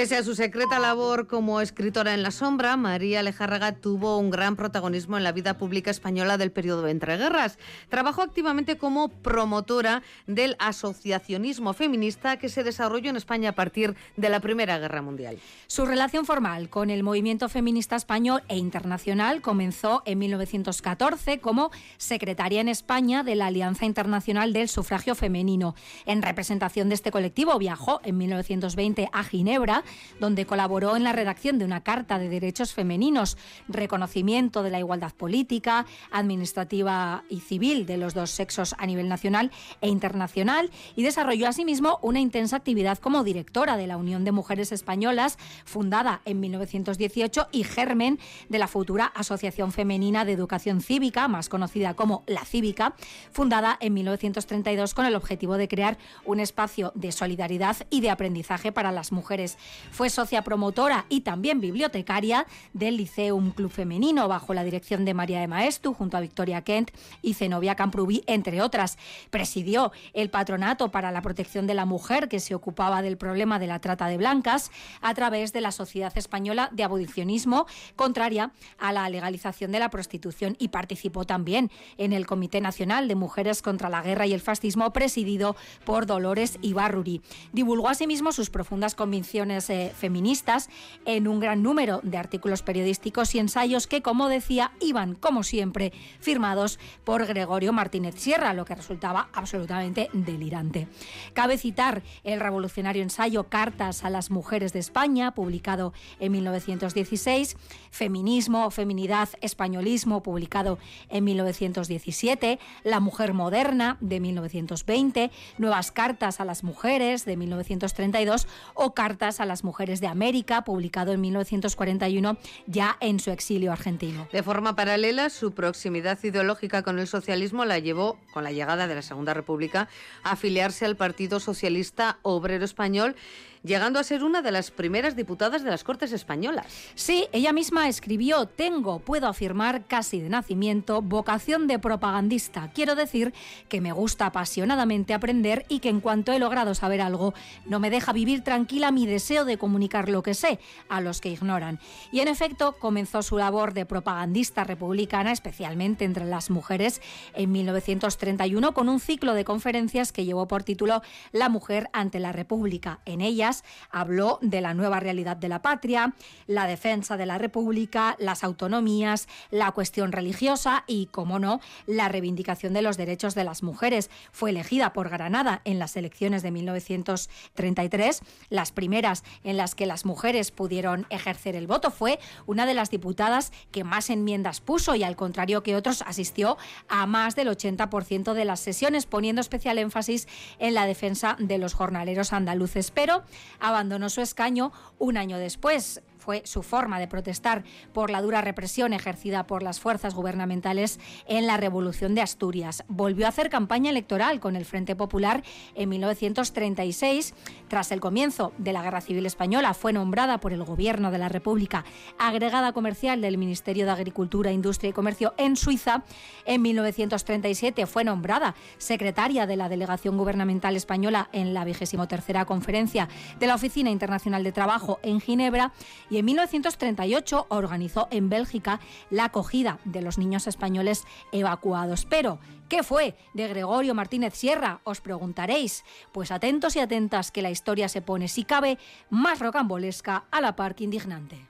Pese 0.00 0.16
a 0.16 0.22
su 0.22 0.34
secreta 0.34 0.78
labor 0.78 1.26
como 1.26 1.60
escritora 1.60 2.14
en 2.14 2.22
la 2.22 2.30
sombra, 2.30 2.78
María 2.78 3.22
Lejárraga 3.22 3.72
tuvo 3.72 4.16
un 4.16 4.30
gran 4.30 4.56
protagonismo 4.56 5.18
en 5.18 5.24
la 5.24 5.32
vida 5.32 5.58
pública 5.58 5.90
española 5.90 6.38
del 6.38 6.52
periodo 6.52 6.80
de 6.80 6.92
entreguerras. 6.92 7.58
Trabajó 7.90 8.22
activamente 8.22 8.78
como 8.78 9.10
promotora 9.10 10.02
del 10.26 10.56
asociacionismo 10.58 11.74
feminista 11.74 12.38
que 12.38 12.48
se 12.48 12.64
desarrolló 12.64 13.10
en 13.10 13.16
España 13.16 13.50
a 13.50 13.54
partir 13.54 13.94
de 14.16 14.30
la 14.30 14.40
Primera 14.40 14.78
Guerra 14.78 15.02
Mundial. 15.02 15.38
Su 15.66 15.84
relación 15.84 16.24
formal 16.24 16.70
con 16.70 16.88
el 16.88 17.02
movimiento 17.02 17.50
feminista 17.50 17.94
español 17.94 18.42
e 18.48 18.56
internacional 18.56 19.42
comenzó 19.42 20.02
en 20.06 20.18
1914 20.18 21.40
como 21.40 21.72
secretaria 21.98 22.62
en 22.62 22.70
España 22.70 23.22
de 23.22 23.34
la 23.34 23.48
Alianza 23.48 23.84
Internacional 23.84 24.54
del 24.54 24.70
Sufragio 24.70 25.14
Femenino. 25.14 25.74
En 26.06 26.22
representación 26.22 26.88
de 26.88 26.94
este 26.94 27.10
colectivo 27.10 27.58
viajó 27.58 28.00
en 28.02 28.16
1920 28.16 29.10
a 29.12 29.24
Ginebra 29.24 29.84
donde 30.18 30.46
colaboró 30.46 30.96
en 30.96 31.04
la 31.04 31.12
redacción 31.12 31.58
de 31.58 31.64
una 31.64 31.82
Carta 31.82 32.18
de 32.18 32.28
Derechos 32.28 32.74
Femeninos, 32.74 33.36
reconocimiento 33.68 34.62
de 34.62 34.70
la 34.70 34.78
igualdad 34.78 35.12
política, 35.12 35.86
administrativa 36.10 37.24
y 37.28 37.40
civil 37.40 37.86
de 37.86 37.96
los 37.96 38.14
dos 38.14 38.30
sexos 38.30 38.74
a 38.78 38.86
nivel 38.86 39.08
nacional 39.08 39.50
e 39.80 39.88
internacional, 39.88 40.70
y 40.96 41.02
desarrolló 41.02 41.48
asimismo 41.48 41.98
una 42.02 42.20
intensa 42.20 42.56
actividad 42.56 42.98
como 42.98 43.24
directora 43.24 43.76
de 43.76 43.86
la 43.86 43.96
Unión 43.96 44.24
de 44.24 44.32
Mujeres 44.32 44.72
Españolas, 44.72 45.38
fundada 45.64 46.20
en 46.24 46.40
1918 46.40 47.48
y 47.52 47.64
germen 47.64 48.18
de 48.48 48.58
la 48.58 48.68
futura 48.68 49.06
Asociación 49.06 49.72
Femenina 49.72 50.24
de 50.24 50.32
Educación 50.32 50.80
Cívica, 50.80 51.28
más 51.28 51.48
conocida 51.48 51.94
como 51.94 52.24
La 52.26 52.44
Cívica, 52.44 52.94
fundada 53.32 53.76
en 53.80 53.94
1932 53.94 54.94
con 54.94 55.06
el 55.06 55.14
objetivo 55.14 55.56
de 55.56 55.68
crear 55.68 55.98
un 56.24 56.40
espacio 56.40 56.92
de 56.94 57.12
solidaridad 57.12 57.76
y 57.90 58.00
de 58.00 58.10
aprendizaje 58.10 58.72
para 58.72 58.92
las 58.92 59.12
mujeres. 59.12 59.58
Fue 59.90 60.10
socia 60.10 60.42
promotora 60.42 61.06
y 61.08 61.20
también 61.20 61.60
bibliotecaria 61.60 62.46
del 62.72 62.96
Liceum 62.96 63.50
Club 63.50 63.70
Femenino 63.70 64.28
bajo 64.28 64.54
la 64.54 64.64
dirección 64.64 65.04
de 65.04 65.14
María 65.14 65.40
de 65.40 65.48
Maestu 65.48 65.94
junto 65.94 66.16
a 66.16 66.20
Victoria 66.20 66.62
Kent 66.62 66.90
y 67.22 67.34
Zenobia 67.34 67.74
Camprubí, 67.74 68.22
entre 68.26 68.62
otras. 68.62 68.98
Presidió 69.30 69.92
el 70.12 70.30
Patronato 70.30 70.90
para 70.90 71.10
la 71.10 71.22
Protección 71.22 71.66
de 71.66 71.74
la 71.74 71.84
Mujer 71.84 72.28
que 72.28 72.40
se 72.40 72.54
ocupaba 72.54 73.02
del 73.02 73.16
problema 73.16 73.58
de 73.58 73.66
la 73.66 73.80
trata 73.80 74.06
de 74.06 74.16
blancas 74.16 74.70
a 75.00 75.14
través 75.14 75.52
de 75.52 75.60
la 75.60 75.72
Sociedad 75.72 76.12
Española 76.16 76.68
de 76.72 76.84
Abolicionismo, 76.84 77.66
contraria 77.96 78.52
a 78.78 78.92
la 78.92 79.08
legalización 79.08 79.72
de 79.72 79.78
la 79.78 79.90
prostitución 79.90 80.56
y 80.58 80.68
participó 80.68 81.24
también 81.24 81.70
en 81.98 82.12
el 82.12 82.26
Comité 82.26 82.60
Nacional 82.60 83.08
de 83.08 83.14
Mujeres 83.14 83.62
contra 83.62 83.88
la 83.88 84.02
Guerra 84.02 84.26
y 84.26 84.32
el 84.32 84.40
Fascismo 84.40 84.92
presidido 84.92 85.56
por 85.84 86.06
Dolores 86.06 86.58
Ibarruri. 86.62 87.22
Divulgó 87.52 87.88
asimismo 87.88 88.32
sus 88.32 88.50
profundas 88.50 88.94
convicciones 88.94 89.69
eh, 89.70 89.92
feministas 89.96 90.68
en 91.04 91.28
un 91.28 91.40
gran 91.40 91.62
número 91.62 92.00
de 92.02 92.18
artículos 92.18 92.62
periodísticos 92.62 93.34
y 93.34 93.38
ensayos 93.38 93.86
que, 93.86 94.02
como 94.02 94.28
decía, 94.28 94.72
iban, 94.80 95.14
como 95.14 95.42
siempre, 95.42 95.92
firmados 96.20 96.78
por 97.04 97.26
Gregorio 97.26 97.72
Martínez 97.72 98.16
Sierra, 98.16 98.52
lo 98.52 98.64
que 98.64 98.74
resultaba 98.74 99.28
absolutamente 99.32 100.10
delirante. 100.12 100.88
Cabe 101.32 101.58
citar 101.58 102.02
el 102.24 102.40
revolucionario 102.40 103.02
ensayo 103.02 103.44
Cartas 103.44 104.04
a 104.04 104.10
las 104.10 104.30
Mujeres 104.30 104.72
de 104.72 104.80
España, 104.80 105.32
publicado 105.32 105.92
en 106.18 106.32
1916, 106.32 107.56
Feminismo, 107.90 108.70
Feminidad, 108.70 109.28
Españolismo, 109.40 110.22
publicado 110.22 110.78
en 111.08 111.24
1917, 111.24 112.58
La 112.84 113.00
Mujer 113.00 113.34
Moderna, 113.34 113.96
de 114.00 114.20
1920, 114.20 115.30
Nuevas 115.58 115.92
Cartas 115.92 116.40
a 116.40 116.44
las 116.44 116.64
Mujeres, 116.64 117.24
de 117.24 117.36
1932, 117.36 118.46
o 118.74 118.94
Cartas 118.94 119.40
a 119.40 119.46
las 119.46 119.59
Mujeres 119.64 120.00
de 120.00 120.06
América, 120.06 120.62
publicado 120.64 121.12
en 121.12 121.20
1941 121.20 122.36
ya 122.66 122.96
en 123.00 123.20
su 123.20 123.30
exilio 123.30 123.72
argentino. 123.72 124.28
De 124.32 124.42
forma 124.42 124.76
paralela, 124.76 125.30
su 125.30 125.52
proximidad 125.52 126.18
ideológica 126.22 126.82
con 126.82 126.98
el 126.98 127.06
socialismo 127.06 127.64
la 127.64 127.78
llevó, 127.78 128.18
con 128.32 128.44
la 128.44 128.52
llegada 128.52 128.86
de 128.86 128.94
la 128.94 129.02
Segunda 129.02 129.34
República, 129.34 129.88
a 130.22 130.32
afiliarse 130.32 130.84
al 130.84 130.96
Partido 130.96 131.40
Socialista 131.40 132.18
Obrero 132.22 132.64
Español 132.64 133.16
llegando 133.62 133.98
a 133.98 134.04
ser 134.04 134.24
una 134.24 134.42
de 134.42 134.52
las 134.52 134.70
primeras 134.70 135.16
diputadas 135.16 135.62
de 135.62 135.70
las 135.70 135.84
Cortes 135.84 136.12
Españolas. 136.12 136.66
Sí, 136.94 137.28
ella 137.32 137.52
misma 137.52 137.88
escribió, 137.88 138.46
tengo, 138.46 139.00
puedo 139.00 139.26
afirmar 139.28 139.86
casi 139.86 140.20
de 140.20 140.28
nacimiento, 140.28 141.02
vocación 141.02 141.66
de 141.66 141.78
propagandista. 141.78 142.70
Quiero 142.74 142.94
decir 142.94 143.34
que 143.68 143.80
me 143.80 143.92
gusta 143.92 144.26
apasionadamente 144.26 145.14
aprender 145.14 145.66
y 145.68 145.80
que 145.80 145.90
en 145.90 146.00
cuanto 146.00 146.32
he 146.32 146.38
logrado 146.38 146.74
saber 146.74 147.00
algo, 147.00 147.34
no 147.66 147.80
me 147.80 147.90
deja 147.90 148.12
vivir 148.12 148.42
tranquila 148.42 148.90
mi 148.90 149.06
deseo 149.06 149.44
de 149.44 149.58
comunicar 149.58 150.08
lo 150.08 150.22
que 150.22 150.34
sé 150.34 150.58
a 150.88 151.00
los 151.00 151.20
que 151.20 151.30
ignoran. 151.30 151.78
Y 152.12 152.20
en 152.20 152.28
efecto, 152.28 152.76
comenzó 152.78 153.22
su 153.22 153.36
labor 153.36 153.74
de 153.74 153.86
propagandista 153.86 154.64
republicana, 154.64 155.32
especialmente 155.32 156.04
entre 156.04 156.24
las 156.24 156.50
mujeres, 156.50 157.00
en 157.34 157.52
1931 157.52 158.72
con 158.72 158.88
un 158.88 159.00
ciclo 159.00 159.34
de 159.34 159.44
conferencias 159.44 160.12
que 160.12 160.24
llevó 160.24 160.48
por 160.48 160.62
título 160.62 161.02
La 161.32 161.48
mujer 161.48 161.90
ante 161.92 162.20
la 162.20 162.32
República. 162.32 163.00
En 163.04 163.20
ella 163.20 163.49
habló 163.90 164.38
de 164.42 164.60
la 164.60 164.74
nueva 164.74 165.00
realidad 165.00 165.36
de 165.36 165.48
la 165.48 165.62
patria, 165.62 166.14
la 166.46 166.66
defensa 166.66 167.16
de 167.16 167.26
la 167.26 167.38
República, 167.38 168.16
las 168.18 168.44
autonomías, 168.44 169.28
la 169.50 169.72
cuestión 169.72 170.12
religiosa 170.12 170.84
y, 170.86 171.06
como 171.06 171.38
no, 171.38 171.60
la 171.86 172.08
reivindicación 172.08 172.72
de 172.72 172.82
los 172.82 172.96
derechos 172.96 173.34
de 173.34 173.44
las 173.44 173.62
mujeres. 173.62 174.10
Fue 174.32 174.50
elegida 174.50 174.92
por 174.92 175.08
Granada 175.08 175.60
en 175.64 175.78
las 175.78 175.96
elecciones 175.96 176.42
de 176.42 176.50
1933, 176.50 178.22
las 178.48 178.72
primeras 178.72 179.24
en 179.44 179.56
las 179.56 179.74
que 179.74 179.86
las 179.86 180.04
mujeres 180.04 180.50
pudieron 180.50 181.06
ejercer 181.10 181.56
el 181.56 181.66
voto. 181.66 181.90
Fue 181.90 182.18
una 182.46 182.66
de 182.66 182.74
las 182.74 182.90
diputadas 182.90 183.52
que 183.70 183.84
más 183.84 184.10
enmiendas 184.10 184.60
puso 184.60 184.94
y, 184.94 185.02
al 185.02 185.16
contrario 185.16 185.62
que 185.62 185.76
otros, 185.76 186.02
asistió 186.02 186.56
a 186.88 187.06
más 187.06 187.36
del 187.36 187.48
80% 187.48 188.32
de 188.34 188.44
las 188.44 188.60
sesiones, 188.60 189.06
poniendo 189.06 189.40
especial 189.40 189.78
énfasis 189.78 190.28
en 190.58 190.74
la 190.74 190.86
defensa 190.86 191.36
de 191.38 191.58
los 191.58 191.74
jornaleros 191.74 192.32
andaluces. 192.32 192.90
Pero 192.90 193.22
abandonó 193.58 194.08
su 194.08 194.20
escaño 194.20 194.72
un 194.98 195.16
año 195.16 195.38
después 195.38 196.02
fue 196.20 196.42
su 196.44 196.62
forma 196.62 197.00
de 197.00 197.08
protestar 197.08 197.64
por 197.92 198.10
la 198.10 198.22
dura 198.22 198.40
represión 198.40 198.92
ejercida 198.92 199.46
por 199.46 199.62
las 199.62 199.80
fuerzas 199.80 200.14
gubernamentales 200.14 201.00
en 201.26 201.46
la 201.46 201.56
Revolución 201.56 202.14
de 202.14 202.20
Asturias. 202.20 202.84
Volvió 202.86 203.26
a 203.26 203.30
hacer 203.30 203.50
campaña 203.50 203.90
electoral 203.90 204.38
con 204.38 204.54
el 204.54 204.64
Frente 204.64 204.94
Popular 204.94 205.42
en 205.74 205.88
1936. 205.88 207.34
Tras 207.68 207.90
el 207.90 208.00
comienzo 208.00 208.52
de 208.58 208.72
la 208.72 208.82
Guerra 208.82 209.00
Civil 209.00 209.26
Española, 209.26 209.74
fue 209.74 209.92
nombrada 209.92 210.38
por 210.38 210.52
el 210.52 210.62
Gobierno 210.62 211.10
de 211.10 211.18
la 211.18 211.28
República 211.28 211.84
agregada 212.18 212.72
comercial 212.72 213.20
del 213.20 213.38
Ministerio 213.38 213.86
de 213.86 213.92
Agricultura, 213.92 214.52
Industria 214.52 214.90
y 214.90 214.92
Comercio 214.92 215.34
en 215.36 215.56
Suiza. 215.56 216.04
En 216.44 216.62
1937 216.62 217.86
fue 217.86 218.04
nombrada 218.04 218.54
secretaria 218.78 219.46
de 219.46 219.56
la 219.56 219.68
Delegación 219.68 220.16
Gubernamental 220.16 220.76
Española 220.76 221.28
en 221.32 221.54
la 221.54 221.64
23 221.64 222.44
Conferencia 222.46 223.08
de 223.38 223.46
la 223.46 223.54
Oficina 223.54 223.90
Internacional 223.90 224.44
de 224.44 224.52
Trabajo 224.52 225.00
en 225.02 225.20
Ginebra 225.20 225.72
y 226.10 226.18
en 226.18 226.24
1938 226.24 227.46
organizó 227.48 228.08
en 228.10 228.28
Bélgica 228.28 228.80
la 229.10 229.24
acogida 229.26 229.78
de 229.84 230.02
los 230.02 230.18
niños 230.18 230.46
españoles 230.46 231.04
evacuados. 231.32 232.04
Pero, 232.04 232.38
¿qué 232.68 232.82
fue 232.82 233.16
de 233.34 233.48
Gregorio 233.48 233.94
Martínez 233.94 234.34
Sierra? 234.34 234.80
Os 234.84 235.00
preguntaréis. 235.00 235.84
Pues 236.12 236.30
atentos 236.30 236.76
y 236.76 236.80
atentas 236.80 237.30
que 237.30 237.42
la 237.42 237.50
historia 237.50 237.88
se 237.88 238.02
pone, 238.02 238.28
si 238.28 238.44
cabe, 238.44 238.78
más 239.08 239.38
rocambolesca 239.38 240.24
a 240.30 240.40
la 240.40 240.56
par 240.56 240.74
que 240.74 240.84
indignante. 240.84 241.46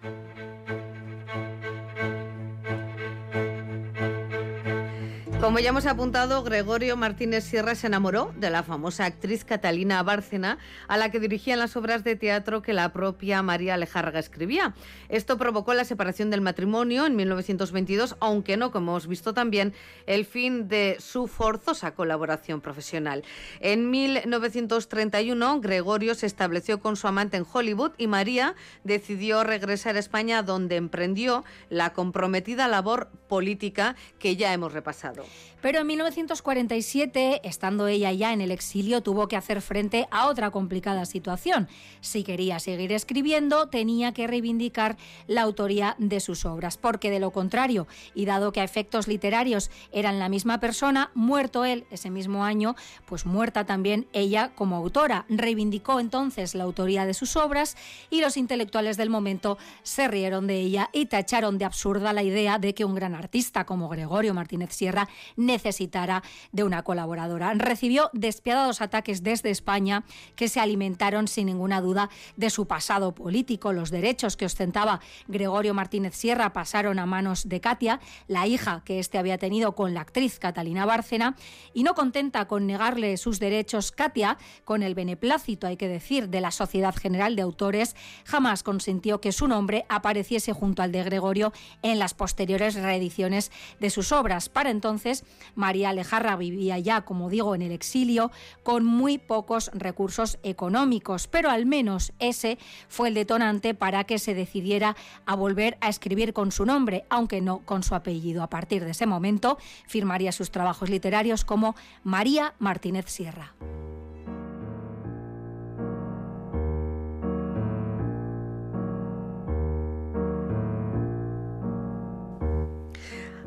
Como 5.40 5.58
ya 5.58 5.70
hemos 5.70 5.86
apuntado, 5.86 6.44
Gregorio 6.44 6.98
Martínez 6.98 7.44
Sierra 7.44 7.74
se 7.74 7.86
enamoró 7.86 8.30
de 8.36 8.50
la 8.50 8.62
famosa 8.62 9.06
actriz 9.06 9.42
Catalina 9.42 10.02
Bárcena, 10.02 10.58
a 10.86 10.98
la 10.98 11.10
que 11.10 11.18
dirigían 11.18 11.58
las 11.58 11.76
obras 11.76 12.04
de 12.04 12.14
teatro 12.14 12.60
que 12.60 12.74
la 12.74 12.92
propia 12.92 13.42
María 13.42 13.72
Alejárraga 13.72 14.18
escribía. 14.18 14.74
Esto 15.08 15.38
provocó 15.38 15.72
la 15.72 15.86
separación 15.86 16.28
del 16.28 16.42
matrimonio 16.42 17.06
en 17.06 17.16
1922, 17.16 18.16
aunque 18.20 18.58
no, 18.58 18.70
como 18.70 18.92
hemos 18.92 19.06
visto 19.06 19.32
también, 19.32 19.72
el 20.04 20.26
fin 20.26 20.68
de 20.68 20.98
su 21.00 21.26
forzosa 21.26 21.94
colaboración 21.94 22.60
profesional. 22.60 23.24
En 23.60 23.90
1931, 23.90 25.60
Gregorio 25.62 26.14
se 26.14 26.26
estableció 26.26 26.80
con 26.80 26.96
su 26.96 27.08
amante 27.08 27.38
en 27.38 27.46
Hollywood 27.50 27.92
y 27.96 28.08
María 28.08 28.54
decidió 28.84 29.42
regresar 29.42 29.96
a 29.96 30.00
España, 30.00 30.42
donde 30.42 30.76
emprendió 30.76 31.44
la 31.70 31.94
comprometida 31.94 32.68
labor 32.68 33.08
política 33.26 33.96
que 34.18 34.36
ya 34.36 34.52
hemos 34.52 34.74
repasado. 34.74 35.29
Pero 35.60 35.80
en 35.80 35.86
1947, 35.88 37.42
estando 37.44 37.86
ella 37.86 38.12
ya 38.12 38.32
en 38.32 38.40
el 38.40 38.50
exilio, 38.50 39.02
tuvo 39.02 39.28
que 39.28 39.36
hacer 39.36 39.60
frente 39.60 40.08
a 40.10 40.26
otra 40.26 40.50
complicada 40.50 41.04
situación. 41.04 41.68
Si 42.00 42.24
quería 42.24 42.58
seguir 42.58 42.92
escribiendo, 42.92 43.68
tenía 43.68 44.12
que 44.12 44.26
reivindicar 44.26 44.96
la 45.26 45.42
autoría 45.42 45.96
de 45.98 46.20
sus 46.20 46.46
obras, 46.46 46.78
porque 46.78 47.10
de 47.10 47.20
lo 47.20 47.30
contrario, 47.30 47.86
y 48.14 48.24
dado 48.24 48.52
que 48.52 48.60
a 48.60 48.64
efectos 48.64 49.06
literarios 49.06 49.70
eran 49.92 50.18
la 50.18 50.30
misma 50.30 50.60
persona, 50.60 51.10
muerto 51.14 51.66
él 51.66 51.84
ese 51.90 52.08
mismo 52.08 52.44
año, 52.44 52.74
pues 53.04 53.26
muerta 53.26 53.66
también 53.66 54.06
ella 54.14 54.52
como 54.54 54.76
autora. 54.76 55.26
Reivindicó 55.28 56.00
entonces 56.00 56.54
la 56.54 56.64
autoría 56.64 57.04
de 57.04 57.12
sus 57.12 57.36
obras 57.36 57.76
y 58.08 58.22
los 58.22 58.38
intelectuales 58.38 58.96
del 58.96 59.10
momento 59.10 59.58
se 59.82 60.08
rieron 60.08 60.46
de 60.46 60.60
ella 60.60 60.88
y 60.94 61.06
tacharon 61.06 61.58
de 61.58 61.66
absurda 61.66 62.14
la 62.14 62.22
idea 62.22 62.58
de 62.58 62.74
que 62.74 62.86
un 62.86 62.94
gran 62.94 63.14
artista 63.14 63.66
como 63.66 63.90
Gregorio 63.90 64.32
Martínez 64.32 64.72
Sierra 64.72 65.08
necesitara 65.36 66.22
de 66.52 66.64
una 66.64 66.82
colaboradora. 66.82 67.52
Recibió 67.54 68.10
despiadados 68.12 68.80
ataques 68.80 69.22
desde 69.22 69.50
España 69.50 70.04
que 70.36 70.48
se 70.48 70.60
alimentaron 70.60 71.28
sin 71.28 71.46
ninguna 71.46 71.80
duda 71.80 72.10
de 72.36 72.50
su 72.50 72.66
pasado 72.66 73.14
político. 73.14 73.72
Los 73.72 73.90
derechos 73.90 74.36
que 74.36 74.46
ostentaba 74.46 75.00
Gregorio 75.28 75.74
Martínez 75.74 76.14
Sierra 76.14 76.52
pasaron 76.52 76.98
a 76.98 77.06
manos 77.06 77.48
de 77.48 77.60
Katia, 77.60 78.00
la 78.26 78.46
hija 78.46 78.82
que 78.84 78.98
éste 78.98 79.18
había 79.18 79.38
tenido 79.38 79.74
con 79.74 79.94
la 79.94 80.02
actriz 80.02 80.38
Catalina 80.38 80.86
Bárcena, 80.86 81.36
y 81.74 81.82
no 81.82 81.94
contenta 81.94 82.46
con 82.46 82.66
negarle 82.66 83.16
sus 83.16 83.38
derechos, 83.40 83.92
Katia, 83.92 84.38
con 84.64 84.82
el 84.82 84.94
beneplácito, 84.94 85.66
hay 85.66 85.76
que 85.76 85.88
decir, 85.88 86.28
de 86.28 86.40
la 86.40 86.50
Sociedad 86.50 86.94
General 86.94 87.36
de 87.36 87.42
Autores, 87.42 87.96
jamás 88.24 88.62
consintió 88.62 89.20
que 89.20 89.32
su 89.32 89.48
nombre 89.48 89.84
apareciese 89.88 90.52
junto 90.52 90.82
al 90.82 90.92
de 90.92 91.04
Gregorio 91.04 91.52
en 91.82 91.98
las 91.98 92.14
posteriores 92.14 92.74
reediciones 92.74 93.50
de 93.80 93.90
sus 93.90 94.12
obras. 94.12 94.48
Para 94.48 94.70
entonces, 94.70 95.09
María 95.54 95.90
Alejarra 95.90 96.36
vivía 96.36 96.78
ya, 96.78 97.02
como 97.02 97.30
digo, 97.30 97.54
en 97.54 97.62
el 97.62 97.72
exilio, 97.72 98.30
con 98.62 98.84
muy 98.84 99.18
pocos 99.18 99.70
recursos 99.74 100.38
económicos, 100.42 101.26
pero 101.26 101.50
al 101.50 101.66
menos 101.66 102.12
ese 102.18 102.58
fue 102.88 103.08
el 103.08 103.14
detonante 103.14 103.74
para 103.74 104.04
que 104.04 104.18
se 104.18 104.34
decidiera 104.34 104.96
a 105.26 105.34
volver 105.34 105.76
a 105.80 105.88
escribir 105.88 106.32
con 106.32 106.52
su 106.52 106.64
nombre, 106.64 107.04
aunque 107.10 107.40
no 107.40 107.60
con 107.60 107.82
su 107.82 107.94
apellido. 107.94 108.42
A 108.42 108.50
partir 108.50 108.84
de 108.84 108.92
ese 108.92 109.06
momento, 109.06 109.58
firmaría 109.86 110.32
sus 110.32 110.50
trabajos 110.50 110.90
literarios 110.90 111.44
como 111.44 111.74
María 112.04 112.54
Martínez 112.58 113.06
Sierra. 113.08 113.54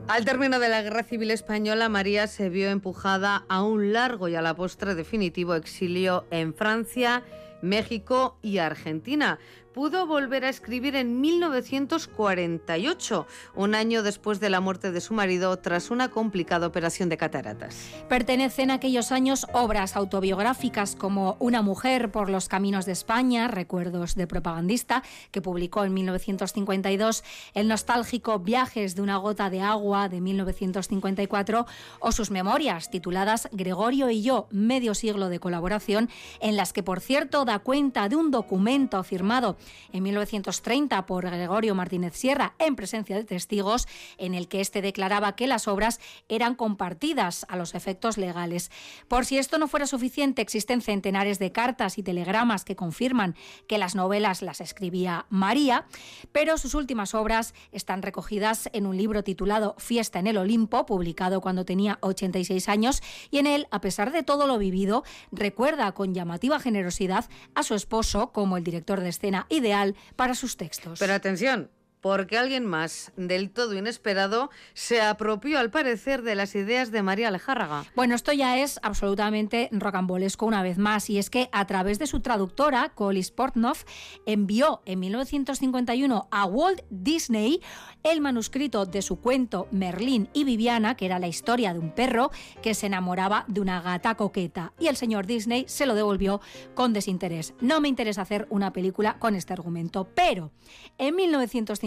Al 0.09 0.25
término 0.25 0.59
de 0.59 0.67
la 0.67 0.81
Guerra 0.81 1.03
Civil 1.03 1.31
Española, 1.31 1.87
María 1.87 2.27
se 2.27 2.49
vio 2.49 2.69
empujada 2.69 3.45
a 3.47 3.63
un 3.63 3.93
largo 3.93 4.27
y 4.27 4.35
a 4.35 4.41
la 4.41 4.53
postre 4.53 4.95
definitivo 4.95 5.55
exilio 5.55 6.25
en 6.29 6.53
Francia, 6.53 7.23
México 7.61 8.37
y 8.41 8.57
Argentina, 8.57 9.39
pudo 9.73 10.05
volver 10.05 10.45
a 10.45 10.49
escribir 10.49 10.95
en 10.95 11.19
1948, 11.19 13.27
un 13.55 13.75
año 13.75 14.03
después 14.03 14.39
de 14.39 14.49
la 14.49 14.62
muerte 14.62 14.91
de 14.91 15.01
su 15.01 15.13
marido 15.13 15.57
tras 15.57 15.91
una 15.91 16.09
complicada 16.09 16.67
operación 16.67 17.09
de 17.09 17.17
cataratas. 17.17 17.89
Pertenecen 18.07 18.71
a 18.71 18.75
aquellos 18.75 19.12
años 19.12 19.47
obras 19.53 19.95
autobiográficas 19.95 20.95
como 20.95 21.36
Una 21.39 21.62
mujer 21.62 22.12
por 22.12 22.29
los 22.29 22.47
caminos 22.47 22.86
de 22.86 22.91
España, 22.91 23.47
recuerdos 23.47 24.15
de 24.15 24.27
propagandista, 24.27 25.03
que 25.31 25.41
publicó 25.41 25.83
en 25.83 25.93
1952, 25.93 27.23
el 27.53 27.67
nostálgico 27.67 28.39
Viajes 28.39 28.95
de 28.95 29.01
una 29.01 29.17
gota 29.17 29.49
de 29.49 29.62
agua 29.62 30.09
de 30.09 30.21
1954 30.21 31.65
o 31.99 32.12
sus 32.12 32.31
memorias 32.31 32.91
tituladas 32.91 33.49
Gregorio 33.51 34.09
y 34.09 34.21
yo, 34.21 34.47
medio 34.51 34.93
siglo 34.93 35.29
de 35.29 35.39
colaboración, 35.39 36.09
en 36.39 36.55
las 36.55 36.73
que 36.73 36.83
por 36.83 36.99
cierto 36.99 37.45
da 37.45 37.59
cuenta 37.59 38.09
de 38.09 38.15
un 38.15 38.31
documento 38.31 39.03
firmado 39.03 39.57
en 39.91 40.04
1930 40.04 41.06
por 41.06 41.26
Gregorio 41.30 41.76
Martínez 41.76 42.15
Sierra 42.15 42.56
en 42.60 42.76
presencia 42.76 43.15
de 43.15 43.23
testigos, 43.23 43.88
en 44.17 44.34
el 44.34 44.47
que 44.47 44.62
éste 44.62 44.82
declaraba 44.82 45.36
que 45.36 45.47
las 45.47 45.67
obras 45.67 45.99
eran 46.30 46.56
compartidas 46.56 47.45
a 47.49 47.56
los 47.56 47.76
efectos 47.76 48.17
legales. 48.17 48.71
Por 49.08 49.26
si 49.26 49.38
esto 49.38 49.58
no 49.58 49.67
fuera 49.67 49.88
suficiente, 49.88 50.41
existen 50.41 50.82
centenares 50.82 51.39
de 51.39 51.52
cartas 51.52 51.97
y 51.97 52.04
telegramas 52.04 52.65
que 52.65 52.76
confirman 52.76 53.36
que 53.67 53.78
las 53.78 53.95
novelas 53.95 54.41
las 54.41 54.62
escribía 54.62 55.26
María, 55.30 55.86
pero 56.32 56.58
sus 56.58 56.73
últimas 56.73 57.13
obras 57.13 57.54
están 57.71 58.02
recogidas 58.02 58.69
en 58.73 58.86
un 58.86 58.97
libro 58.97 59.23
titulado 59.23 59.76
Fiesta 59.78 60.19
en 60.19 60.28
el 60.28 60.38
Olimpo, 60.38 60.86
publicado 60.86 61.41
cuando 61.41 61.65
tenía 61.65 61.97
86 62.02 62.69
años, 62.69 63.02
y 63.32 63.38
en 63.38 63.47
él, 63.47 63.67
a 63.71 63.82
pesar 63.82 64.12
de 64.12 64.23
todo 64.23 64.47
lo 64.47 64.58
vivido, 64.58 65.04
recuerda 65.32 65.91
con 65.93 66.13
llamativa 66.13 66.60
generosidad 66.60 67.30
a 67.56 67.63
su 67.63 67.76
esposo 67.76 68.32
como 68.32 68.58
el 68.58 68.63
director 68.63 68.99
de 68.99 69.10
escena 69.10 69.45
ideal 69.53 69.95
para 70.15 70.35
sus 70.35 70.57
textos. 70.57 70.99
Pero 70.99 71.13
atención, 71.13 71.69
porque 72.03 72.37
alguien 72.37 72.65
más, 72.65 73.13
del 73.15 73.49
todo 73.49 73.75
inesperado, 73.75 74.49
se 74.73 75.01
apropió 75.01 75.57
al 75.57 75.71
parecer 75.71 76.21
de 76.21 76.35
las 76.35 76.53
ideas 76.53 76.91
de 76.91 77.01
María 77.01 77.29
Alejárraga. 77.29 77.85
Bueno, 77.95 78.13
esto 78.13 78.33
ya 78.33 78.59
es 78.59 78.77
absolutamente 78.83 79.69
rocambolesco 79.71 80.45
una 80.45 80.63
vez 80.63 80.77
más, 80.77 81.09
y 81.09 81.17
es 81.17 81.29
que 81.29 81.47
a 81.53 81.65
través 81.65 81.99
de 81.99 82.07
su 82.07 82.19
traductora, 82.19 82.89
Colis 82.89 83.31
Portnov, 83.31 83.77
envió 84.25 84.81
en 84.85 84.99
1951 84.99 86.27
a 86.29 86.45
Walt 86.45 86.81
Disney 86.89 87.61
el 88.03 88.19
manuscrito 88.19 88.85
de 88.85 89.01
su 89.01 89.21
cuento 89.21 89.69
Merlín 89.71 90.27
y 90.33 90.43
Viviana, 90.43 90.97
que 90.97 91.05
era 91.05 91.19
la 91.19 91.29
historia 91.29 91.71
de 91.71 91.79
un 91.79 91.91
perro 91.91 92.31
que 92.61 92.73
se 92.73 92.87
enamoraba 92.87 93.45
de 93.47 93.61
una 93.61 93.81
gata 93.81 94.15
coqueta, 94.15 94.73
y 94.77 94.87
el 94.87 94.97
señor 94.97 95.25
Disney 95.25 95.63
se 95.69 95.85
lo 95.85 95.95
devolvió 95.95 96.41
con 96.75 96.91
desinterés. 96.91 97.53
No 97.61 97.79
me 97.79 97.87
interesa 97.87 98.23
hacer 98.23 98.45
una 98.49 98.73
película 98.73 99.19
con 99.19 99.35
este 99.35 99.53
argumento, 99.53 100.05
pero 100.13 100.51
en 100.97 101.15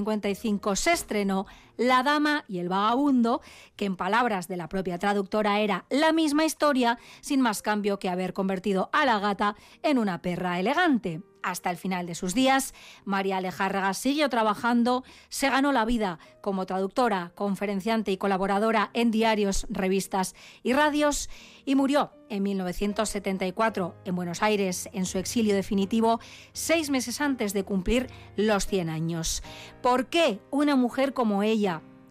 1951 0.07 0.77
se 0.77 0.93
estrenó 0.93 1.47
La 1.77 2.03
Dama 2.03 2.45
y 2.49 2.59
el 2.59 2.69
Vagabundo, 2.69 3.41
que 3.77 3.85
en 3.85 3.97
palabras 3.97 4.49
de 4.49 4.57
la 4.57 4.69
propia 4.69 4.99
traductora 4.99 5.61
era 5.61 5.85
la 5.91 6.13
misma 6.13 6.45
historia, 6.45 6.99
sin 7.21 7.41
más 7.41 7.63
cambio 7.63 7.99
que 7.99 8.09
haber 8.09 8.33
convertido 8.33 8.91
a 8.93 9.05
la 9.05 9.19
gata 9.19 9.57
en 9.83 9.99
una 9.99 10.23
perra 10.23 10.59
elegante. 10.61 11.23
hasta 11.47 11.71
el 11.71 11.77
final 11.77 12.07
de 12.09 12.17
sus 12.17 12.35
días. 12.35 12.75
María 13.05 13.37
Alejárraga 13.37 13.95
siguió 13.95 14.29
trabajando, 14.29 15.05
se 15.29 15.49
ganó 15.49 15.71
la 15.71 15.85
vida 15.85 16.19
como 16.41 16.67
traductora, 16.67 17.31
conferenciante 17.37 18.11
y 18.11 18.17
colaboradora 18.17 18.91
en 18.95 19.13
diarios, 19.13 19.65
revistas 19.71 20.35
y 20.65 20.73
radios 20.73 21.31
y 21.65 21.77
murió 21.77 22.11
en 22.31 22.43
1974 22.43 23.95
en 24.05 24.17
Buenos 24.17 24.43
Aires 24.43 24.89
en 24.93 25.07
su 25.07 25.19
exilio 25.19 25.55
definitivo, 25.55 26.19
seis 26.53 26.91
meses 26.91 27.21
antes 27.21 27.53
de 27.53 27.63
cumplir 27.63 28.09
los 28.37 28.67
100 28.67 28.89
años. 28.89 29.43
¿Por 29.83 30.09
qué 30.09 30.41
una 30.51 30.75
mujer 30.75 31.13
como 31.13 31.45
ella, 31.45 31.66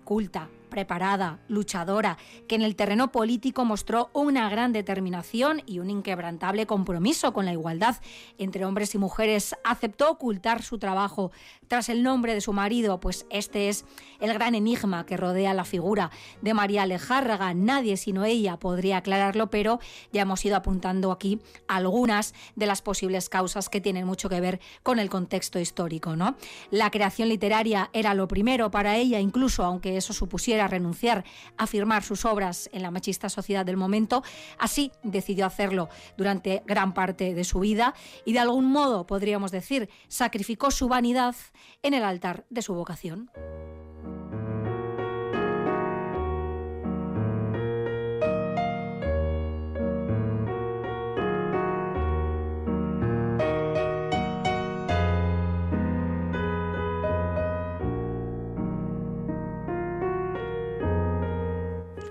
culta, 0.05 0.47
preparada, 0.75 1.39
luchadora, 1.47 2.17
que 2.49 2.55
en 2.55 2.61
el 2.61 2.75
terreno 2.75 3.09
político 3.09 3.63
mostró 3.63 4.09
una 4.11 4.49
gran 4.49 4.73
determinación 4.73 5.63
y 5.65 5.79
un 5.79 5.89
inquebrantable 5.89 6.65
compromiso 6.65 7.31
con 7.31 7.45
la 7.45 7.53
igualdad 7.53 7.95
entre 8.38 8.65
hombres 8.65 8.93
y 8.93 8.97
mujeres, 8.97 9.55
aceptó 9.63 10.11
ocultar 10.11 10.63
su 10.63 10.77
trabajo 10.77 11.31
tras 11.69 11.88
el 11.88 12.03
nombre 12.03 12.33
de 12.33 12.41
su 12.41 12.51
marido, 12.51 12.99
pues 12.99 13.25
este 13.29 13.69
es 13.69 13.85
el 14.19 14.33
gran 14.33 14.53
enigma 14.53 15.05
que 15.05 15.15
rodea 15.15 15.53
la 15.53 15.63
figura 15.63 16.11
de 16.41 16.53
María 16.53 16.83
Alejárraga. 16.83 17.53
Nadie 17.53 17.95
sino 17.95 18.25
ella 18.25 18.57
podría 18.57 18.97
aclararlo, 18.97 19.49
pero 19.49 19.79
ya 20.11 20.23
hemos 20.23 20.43
ido 20.43 20.57
apuntando 20.57 21.13
aquí 21.13 21.39
algunas 21.69 22.33
de 22.57 22.65
las 22.65 22.81
posibles 22.81 23.29
causas 23.29 23.69
que 23.69 23.79
tienen 23.79 24.05
mucho 24.05 24.27
que 24.27 24.41
ver 24.41 24.59
con 24.83 24.99
el 24.99 25.09
contexto 25.09 25.57
histórico, 25.57 26.17
¿no? 26.17 26.35
La 26.69 26.91
creación 26.91 27.29
literaria 27.29 27.89
era 27.93 28.13
lo 28.13 28.27
primero 28.27 28.69
para 28.71 28.97
ella, 28.97 29.21
incluso 29.21 29.63
aunque 29.63 29.95
eso 29.95 30.11
supusiera 30.11 30.64
renunciar 30.67 31.23
a 31.58 31.67
firmar 31.67 32.04
sus 32.04 32.25
obras 32.25 32.69
en 32.73 32.82
la 32.82 32.91
machista 32.91 33.30
sociedad 33.30 33.65
del 33.65 33.78
momento, 33.78 34.23
así 34.58 34.91
decidió 35.04 35.45
hacerlo 35.45 35.89
durante 36.17 36.63
gran 36.65 36.93
parte 36.93 37.34
de 37.34 37.43
su 37.43 37.60
vida 37.60 37.93
y 38.25 38.34
de 38.34 38.39
algún 38.39 38.65
modo, 38.65 39.06
podríamos 39.06 39.51
decir, 39.51 39.89
sacrificó 40.08 40.71
su 40.71 40.88
vanidad 40.88 41.36
en 41.84 41.93
el 41.93 42.04
altar 42.04 42.45
de 42.49 42.62
su 42.62 42.73
vocación. 42.73 43.32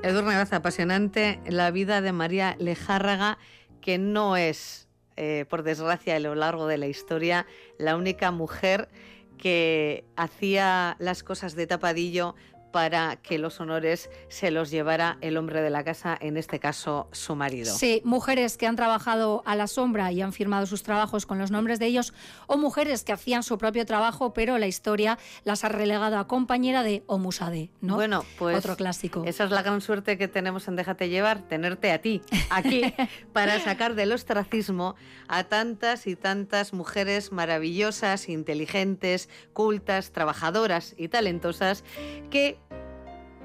Edurne 0.05 0.37
Baza, 0.37 0.57
apasionante 0.57 1.40
la 1.47 1.71
vida 1.71 2.03
de 2.03 2.12
María 2.12 2.57
Lejárraga, 2.59 3.38
que 3.81 3.97
no 3.97 4.37
es, 4.37 4.87
eh, 5.17 5.47
por 5.49 5.62
desgracia, 5.62 6.17
a 6.17 6.19
lo 6.19 6.35
largo 6.35 6.67
de 6.67 6.77
la 6.77 6.87
historia, 6.87 7.47
la 7.79 7.97
única 7.97 8.31
mujer 8.31 8.90
que 9.38 10.05
hacía 10.14 10.97
las 10.99 11.23
cosas 11.23 11.55
de 11.55 11.67
tapadillo 11.67 12.35
para 12.75 13.15
que 13.23 13.39
los 13.39 13.61
honores 13.61 14.11
se 14.27 14.51
los 14.51 14.69
llevara 14.69 15.17
el 15.21 15.37
hombre 15.37 15.63
de 15.63 15.71
la 15.71 15.85
casa, 15.85 16.19
en 16.21 16.37
este 16.37 16.59
caso 16.59 17.07
su 17.13 17.37
marido. 17.37 17.73
Sí, 17.73 18.03
mujeres 18.05 18.57
que 18.57 18.67
han 18.67 18.75
trabajado 18.75 19.45
a 19.47 19.55
la 19.55 19.69
sombra 19.69 20.11
y 20.11 20.21
han 20.23 20.33
firmado 20.33 20.67
sus 20.67 20.83
trabajos 20.83 21.25
con 21.25 21.39
los 21.39 21.53
nombres 21.53 21.79
de 21.79 21.87
ellos, 21.87 22.13
o 22.49 22.57
mujeres 22.57 23.05
que 23.05 23.13
hacían 23.13 23.45
su 23.45 23.59
propio 23.59 23.87
trabajo, 23.87 24.33
pero 24.33 24.59
la 24.59 24.67
historia 24.67 25.21
las 25.45 25.63
ha 25.63 25.69
relegado 25.69 26.19
a 26.19 26.27
compañera 26.27 26.83
de 26.83 27.05
o 27.07 27.17
musade, 27.17 27.71
¿no? 27.81 27.95
Bueno, 27.95 28.25
pues 28.41 28.59
otro 28.59 28.75
clásico. 28.75 29.23
Esa 29.25 29.45
es 29.45 29.53
la 29.53 29.63
gran 29.63 29.81
suerte 29.81 30.19
que 30.19 30.27
tenemos 30.27 30.67
en 30.67 30.75
Déjate 30.75 31.09
llevar, 31.09 31.43
tenerte 31.43 31.93
a 31.93 32.01
ti 32.01 32.23
aquí 32.51 32.83
para 33.33 33.61
sacar 33.61 33.95
del 33.95 34.11
ostracismo 34.11 34.97
a 35.29 35.45
tantas 35.45 36.09
y 36.09 36.17
tantas 36.17 36.73
mujeres 36.73 37.31
maravillosas, 37.31 38.29
inteligentes, 38.29 39.29
cultas, 39.53 40.11
trabajadoras 40.11 40.97
y 40.99 41.07
talentosas 41.07 41.85
que 42.31 42.59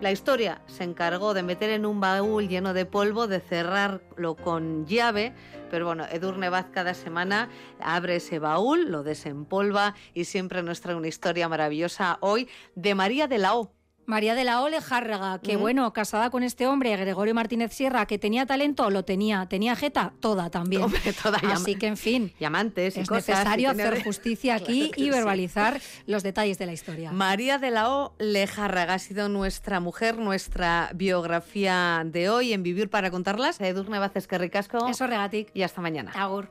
la 0.01 0.11
historia 0.11 0.61
se 0.67 0.83
encargó 0.83 1.33
de 1.33 1.43
meter 1.43 1.69
en 1.71 1.85
un 1.85 1.99
baúl 1.99 2.47
lleno 2.47 2.73
de 2.73 2.85
polvo, 2.85 3.27
de 3.27 3.41
cerrarlo 3.41 4.35
con 4.35 4.85
llave, 4.85 5.33
pero 5.69 5.85
bueno, 5.85 6.05
Edurne 6.09 6.49
Vaz 6.49 6.67
cada 6.71 6.93
semana 6.93 7.49
abre 7.81 8.17
ese 8.17 8.39
baúl, 8.39 8.89
lo 8.89 9.03
desempolva 9.03 9.95
y 10.13 10.25
siempre 10.25 10.63
nos 10.63 10.81
trae 10.81 10.95
una 10.95 11.07
historia 11.07 11.49
maravillosa 11.49 12.17
hoy 12.21 12.47
de 12.75 12.95
María 12.95 13.27
de 13.27 13.39
la 13.39 13.55
O. 13.55 13.78
María 14.09 14.33
de 14.33 14.43
la 14.43 14.61
Ole 14.63 14.81
Járraga, 14.81 15.37
que 15.37 15.55
bueno, 15.55 15.93
casada 15.93 16.31
con 16.31 16.41
este 16.41 16.65
hombre, 16.65 16.97
Gregorio 16.97 17.35
Martínez 17.35 17.71
Sierra, 17.71 18.07
que 18.07 18.17
tenía 18.17 18.47
talento, 18.47 18.89
lo 18.89 19.05
tenía, 19.05 19.45
tenía 19.45 19.75
jeta, 19.75 20.13
toda 20.19 20.49
también. 20.49 20.81
toda 21.21 21.37
Así 21.53 21.75
que, 21.75 21.85
en 21.85 21.95
fin, 21.95 22.33
llamantes 22.39 22.97
es 22.97 23.11
necesario 23.11 23.69
hacer 23.69 24.03
justicia 24.03 24.55
aquí 24.55 24.91
y 24.95 25.11
verbalizar 25.11 25.79
los 26.07 26.23
detalles 26.23 26.57
de 26.57 26.65
la 26.65 26.73
historia. 26.73 27.11
María 27.11 27.59
de 27.59 27.69
la 27.69 27.87
O 27.89 28.15
Lejárraga 28.17 28.95
ha 28.95 28.99
sido 28.99 29.29
nuestra 29.29 29.79
mujer, 29.79 30.17
nuestra 30.17 30.89
biografía 30.95 32.01
de 32.03 32.31
hoy 32.31 32.53
en 32.53 32.63
Vivir 32.63 32.89
para 32.89 33.11
contarlas. 33.11 33.61
Edurne 33.61 33.99
Vázquez, 33.99 34.25
que 34.25 34.39
ricasco. 34.39 34.87
Eso 34.87 35.05
regatic. 35.05 35.51
Y 35.53 35.61
hasta 35.61 35.81
mañana. 35.81 36.13
Agur. 36.15 36.47